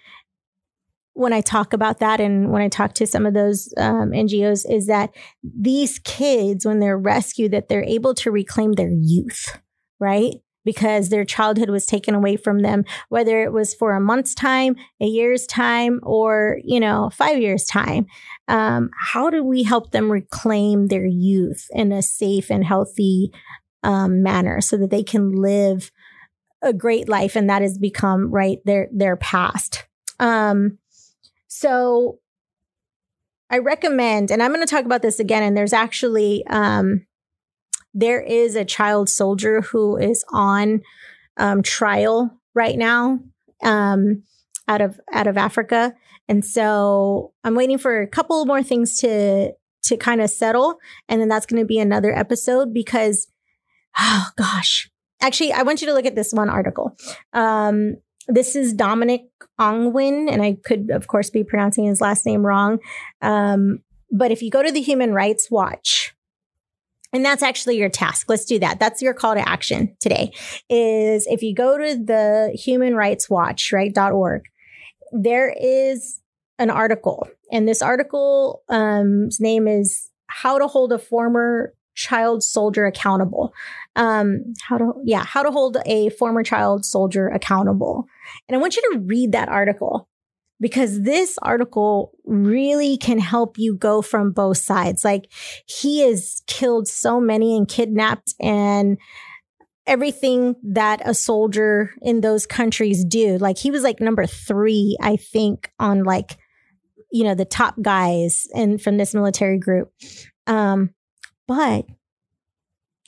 when 1.21 1.35
I 1.35 1.43
talk 1.43 1.75
about 1.75 1.99
that 1.99 2.19
and 2.19 2.51
when 2.51 2.63
I 2.63 2.69
talk 2.69 2.95
to 2.95 3.07
some 3.07 3.27
of 3.27 3.35
those 3.35 3.75
um, 3.77 4.13
NGOs 4.13 4.65
is 4.69 4.87
that 4.87 5.11
these 5.43 5.99
kids, 5.99 6.65
when 6.65 6.81
they're 6.81 6.97
rescued, 6.97 7.53
that 7.53 7.69
they're 7.69 7.85
able 7.85 8.15
to 8.15 8.31
reclaim 8.31 8.73
their 8.73 8.91
youth, 8.91 9.59
right? 9.99 10.37
Because 10.65 11.11
their 11.11 11.27
childhood 11.27 11.69
was 11.69 11.85
taken 11.85 12.15
away 12.15 12.37
from 12.37 12.61
them, 12.61 12.87
whether 13.11 13.43
it 13.43 13.53
was 13.53 13.75
for 13.75 13.95
a 13.95 14.01
month's 14.01 14.35
time, 14.35 14.77
a 14.99 15.05
year's 15.05 15.47
time, 15.47 16.01
or 16.05 16.59
you 16.65 16.81
know, 16.81 17.11
five 17.13 17.39
years' 17.39 17.67
time. 17.67 18.07
Um, 18.49 18.89
how 18.99 19.29
do 19.29 19.45
we 19.45 19.63
help 19.63 19.91
them 19.91 20.11
reclaim 20.11 20.87
their 20.87 21.07
youth 21.07 21.67
in 21.73 21.93
a 21.93 22.01
safe 22.01 22.51
and 22.51 22.65
healthy 22.65 23.31
um, 23.83 24.23
manner 24.23 24.63
so 24.63 24.79
that 24.79 24.91
they 24.91 25.03
can 25.03 25.33
live 25.33 25.93
a 26.63 26.73
great 26.73 27.11
life 27.11 27.37
and 27.37 27.51
that 27.51 27.61
has 27.61 27.77
become 27.77 28.31
right 28.31 28.59
their 28.65 28.89
their 28.91 29.17
past? 29.17 29.87
Um, 30.19 30.79
so 31.53 32.21
I 33.51 33.59
recommend, 33.59 34.31
and 34.31 34.41
I'm 34.41 34.53
going 34.53 34.65
to 34.65 34.71
talk 34.71 34.85
about 34.85 35.03
this 35.03 35.19
again. 35.19 35.43
And 35.43 35.57
there's 35.57 35.73
actually, 35.73 36.47
um, 36.47 37.07
there 37.93 38.21
is 38.21 38.55
a 38.55 38.65
child 38.65 39.09
soldier 39.09 39.61
who 39.61 39.97
is 39.97 40.25
on 40.33 40.81
um, 41.37 41.63
trial 41.63 42.31
right 42.55 42.79
now 42.79 43.19
um, 43.65 44.23
out 44.69 44.81
of 44.81 45.01
out 45.13 45.27
of 45.27 45.37
Africa, 45.37 45.93
and 46.29 46.45
so 46.45 47.33
I'm 47.43 47.57
waiting 47.57 47.79
for 47.79 48.01
a 48.01 48.07
couple 48.07 48.47
more 48.47 48.63
things 48.63 48.99
to 49.01 49.53
to 49.83 49.97
kind 49.97 50.21
of 50.21 50.31
settle, 50.31 50.79
and 51.09 51.21
then 51.21 51.29
that's 51.29 51.47
going 51.47 51.61
to 51.61 51.67
be 51.67 51.81
another 51.81 52.17
episode 52.17 52.73
because, 52.73 53.27
oh 53.99 54.29
gosh, 54.37 54.89
actually, 55.21 55.53
I 55.53 55.63
want 55.63 55.81
you 55.81 55.89
to 55.89 55.95
look 55.95 56.07
at 56.07 56.15
this 56.15 56.33
one 56.33 56.49
article. 56.49 56.97
Um, 57.33 57.97
this 58.29 58.57
is 58.57 58.73
Dominic 58.73 59.23
Ongwen, 59.59 60.31
and 60.31 60.43
I 60.43 60.57
could, 60.65 60.91
of 60.91 61.07
course, 61.07 61.31
be 61.31 61.45
pronouncing 61.45 61.85
his 61.85 62.01
last 62.01 62.27
name 62.27 62.45
wrong. 62.45 62.79
Um, 63.23 63.83
but 64.11 64.31
if 64.31 64.43
you 64.43 64.51
go 64.51 64.63
to 64.63 64.73
the 64.73 64.81
Human 64.81 65.13
Rights 65.13 65.51
Watch, 65.51 66.15
and 67.13 67.25
that's 67.25 67.43
actually 67.43 67.77
your 67.77 67.89
task. 67.89 68.27
Let's 68.29 68.45
do 68.45 68.59
that. 68.61 68.79
That's 68.79 69.03
your 69.03 69.15
call 69.15 69.35
to 69.35 69.49
action 69.49 69.97
today. 69.99 70.33
Is 70.69 71.27
if 71.27 71.43
you 71.43 71.55
go 71.55 71.77
to 71.77 71.97
the 71.97 72.57
Human 72.57 72.95
Rights 72.95 73.29
Watch, 73.29 73.73
right, 73.73 73.97
.org, 73.97 74.43
there 75.13 75.53
is 75.61 76.21
an 76.59 76.71
article, 76.71 77.27
and 77.51 77.67
this 77.67 77.83
article's 77.83 78.61
um, 78.69 79.29
name 79.41 79.67
is 79.67 80.09
"How 80.29 80.59
to 80.59 80.69
Hold 80.69 80.93
a 80.93 80.99
Former 80.99 81.75
child 82.01 82.43
soldier 82.43 82.87
accountable. 82.87 83.53
Um, 83.95 84.55
how 84.63 84.79
to, 84.79 84.93
yeah, 85.05 85.25
how 85.25 85.43
to 85.43 85.51
hold 85.51 85.77
a 85.85 86.09
former 86.11 86.43
child 86.43 86.85
soldier 86.85 87.29
accountable. 87.29 88.07
And 88.49 88.57
I 88.57 88.61
want 88.61 88.77
you 88.77 88.83
to 88.93 89.01
read 89.01 89.33
that 89.33 89.49
article 89.49 90.09
because 90.61 91.03
this 91.03 91.39
article 91.43 92.13
really 92.25 92.97
can 92.97 93.19
help 93.19 93.59
you 93.59 93.77
go 93.77 94.01
from 94.01 94.33
both 94.33 94.59
sides. 94.59 95.05
Like 95.05 95.31
he 95.67 96.01
has 96.01 96.43
killed 96.47 96.89
so 96.89 97.21
many 97.21 97.57
and 97.57 97.69
kidnapped 97.69 98.35
and 98.41 98.97
everything 99.87 100.55
that 100.63 101.03
a 101.05 101.13
soldier 101.13 101.91
in 102.01 102.21
those 102.21 102.47
countries 102.47 103.05
do. 103.05 103.37
Like 103.39 103.59
he 103.59 103.71
was 103.71 103.83
like 103.83 104.01
number 104.01 104.27
three, 104.27 104.97
I 105.03 105.17
think, 105.17 105.71
on 105.79 106.05
like, 106.05 106.39
you 107.13 107.25
know, 107.25 107.35
the 107.35 107.45
top 107.45 107.75
guys 107.83 108.47
and 108.55 108.81
from 108.81 108.97
this 108.97 109.15
military 109.15 109.59
group. 109.59 109.93
Um, 110.47 110.91
but 111.51 111.85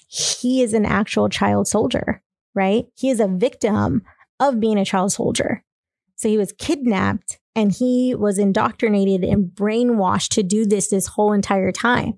he 0.09 0.63
is 0.63 0.75
an 0.75 0.85
actual 0.85 1.29
child 1.29 1.69
soldier, 1.69 2.21
right? 2.57 2.87
He 2.97 3.09
is 3.09 3.21
a 3.21 3.29
victim 3.29 4.03
of 4.41 4.59
being 4.59 4.79
a 4.79 4.85
child 4.85 5.13
soldier. 5.13 5.63
So 6.17 6.29
he 6.29 6.39
was 6.39 6.51
kidnapped 6.51 7.39
and 7.55 7.71
he 7.71 8.17
was 8.17 8.39
indoctrinated 8.39 9.23
and 9.23 9.45
brainwashed 9.47 10.31
to 10.31 10.43
do 10.43 10.67
this 10.67 10.89
this 10.89 11.07
whole 11.07 11.33
entire 11.33 11.71
time. 11.71 12.15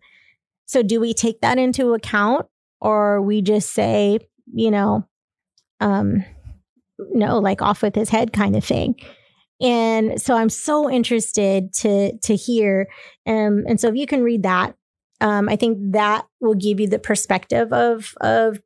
So 0.65 0.83
do 0.83 0.99
we 0.99 1.13
take 1.13 1.43
that 1.43 1.59
into 1.59 1.93
account 1.93 2.47
or 2.81 3.21
we 3.21 3.43
just 3.43 3.75
say, 3.75 4.21
you 4.51 4.71
know, 4.71 5.07
um 5.81 6.25
no, 6.99 7.39
like 7.39 7.61
off 7.61 7.83
with 7.83 7.95
his 7.95 8.09
head 8.09 8.33
kind 8.33 8.57
of 8.57 8.65
thing. 8.65 8.95
And 9.61 10.19
so 10.23 10.35
I'm 10.35 10.49
so 10.49 10.91
interested 10.91 11.75
to 11.75 12.17
to 12.17 12.35
hear 12.35 12.89
um 13.27 13.65
and 13.69 13.79
so 13.79 13.89
if 13.89 13.97
you 13.97 14.07
can 14.07 14.23
read 14.23 14.45
that 14.45 14.75
um, 15.25 15.49
I 15.49 15.57
think 15.57 15.79
that 15.93 16.27
will 16.41 16.55
give 16.55 16.79
you 16.79 16.87
the 16.87 16.99
perspective 16.99 17.73
of 17.73 18.15
of 18.21 18.61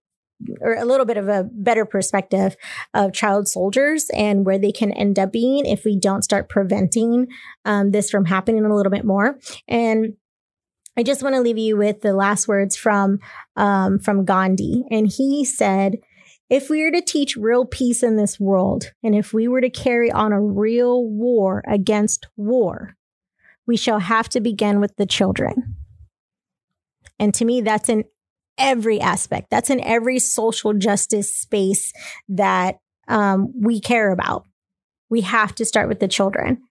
or 0.61 0.75
a 0.75 0.85
little 0.85 1.07
bit 1.07 1.17
of 1.17 1.29
a 1.29 1.49
better 1.53 1.85
perspective 1.85 2.57
of 2.95 3.13
child 3.13 3.49
soldiers 3.49 4.09
and 4.15 4.45
where 4.45 4.59
they 4.59 4.73
can 4.73 4.93
end 4.93 5.19
up 5.19 5.33
being 5.33 5.67
if 5.67 5.85
we 5.85 5.99
don't 5.99 6.23
start 6.23 6.49
preventing 6.49 7.27
um, 7.65 7.91
this 7.91 8.11
from 8.11 8.25
happening 8.25 8.65
a 8.65 8.75
little 8.75 8.91
bit 8.91 9.05
more. 9.05 9.39
And 9.67 10.15
I 10.97 11.03
just 11.05 11.23
want 11.23 11.35
to 11.37 11.41
leave 11.41 11.59
you 11.59 11.77
with 11.77 12.01
the 12.01 12.13
last 12.13 12.49
words 12.49 12.77
from 12.77 13.21
um, 13.57 14.01
from 14.01 14.25
Gandhi, 14.25 14.85
and 14.91 15.07
he 15.07 15.45
said. 15.45 15.97
If 16.51 16.71
we 16.71 16.83
were 16.83 16.91
to 16.93 17.03
teach 17.03 17.37
real 17.37 17.67
peace 17.67 18.03
in 18.03 18.17
this 18.17 18.41
world, 18.41 18.93
and 19.05 19.15
if 19.15 19.35
we 19.35 19.49
were 19.49 19.61
to 19.61 19.69
carry 19.69 20.11
on 20.11 20.33
a 20.33 20.41
real 20.41 21.05
war 21.05 21.63
against 21.69 22.27
war, 22.39 22.97
we 23.67 23.77
shall 23.77 23.99
have 23.99 24.31
to 24.31 24.41
begin 24.41 24.81
with 24.81 24.97
the 24.97 25.05
children. 25.05 25.78
And 27.19 27.35
to 27.35 27.45
me, 27.45 27.61
that's 27.61 27.89
in 27.89 28.05
every 28.57 29.01
aspect. 29.01 29.51
That's 29.51 29.71
in 29.71 29.81
every 29.81 30.19
social 30.19 30.75
justice 30.75 31.35
space 31.35 31.93
that 32.29 32.79
um, 33.07 33.53
we 33.59 33.81
care 33.81 34.11
about. 34.11 34.47
We 35.11 35.23
have 35.23 35.55
to 35.57 35.65
start 35.65 35.89
with 35.89 36.01
the 36.01 36.09
children. 36.09 36.63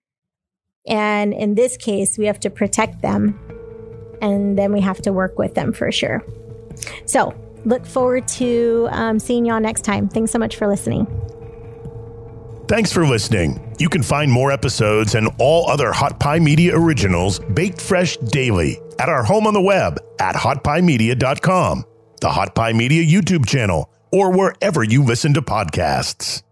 And 0.88 1.34
in 1.34 1.56
this 1.56 1.76
case, 1.76 2.18
we 2.18 2.26
have 2.26 2.40
to 2.42 2.50
protect 2.50 3.02
them 3.02 3.40
and 4.22 4.58
then 4.58 4.74
we 4.74 4.82
have 4.82 5.02
to 5.04 5.14
work 5.14 5.38
with 5.38 5.54
them 5.54 5.74
for 5.74 5.92
sure. 5.92 6.24
So, 7.06 7.34
look 7.66 7.86
forward 7.86 8.28
to 8.30 8.88
um, 8.92 9.20
seeing 9.20 9.46
y'all 9.46 9.60
next 9.60 9.82
time. 9.82 10.08
Thanks 10.08 10.32
so 10.32 10.40
much 10.40 10.56
for 10.56 10.68
listening. 10.68 11.06
Thanks 12.68 12.92
for 12.92 13.08
listening. 13.08 13.76
You 13.80 13.88
can 13.88 14.04
find 14.04 14.30
more 14.30 14.52
episodes 14.52 15.16
and 15.16 15.30
all 15.40 15.70
other 15.70 15.94
Hot 15.94 16.20
Pie 16.20 16.40
Media 16.40 16.78
originals 16.78 17.40
baked 17.40 17.80
fresh 17.80 18.18
daily 18.18 18.82
at 19.00 19.08
our 19.08 19.24
home 19.24 19.48
on 19.48 19.54
the 19.54 19.62
web 19.62 19.98
at 20.20 20.36
hotpiemedia.com, 20.36 21.86
the 22.20 22.30
Hot 22.30 22.56
Pie 22.56 22.74
Media 22.74 23.06
YouTube 23.06 23.48
channel, 23.48 23.90
or 24.12 24.32
wherever 24.36 24.84
you 24.84 25.02
listen 25.02 25.34
to 25.36 25.42
podcasts. 25.42 26.44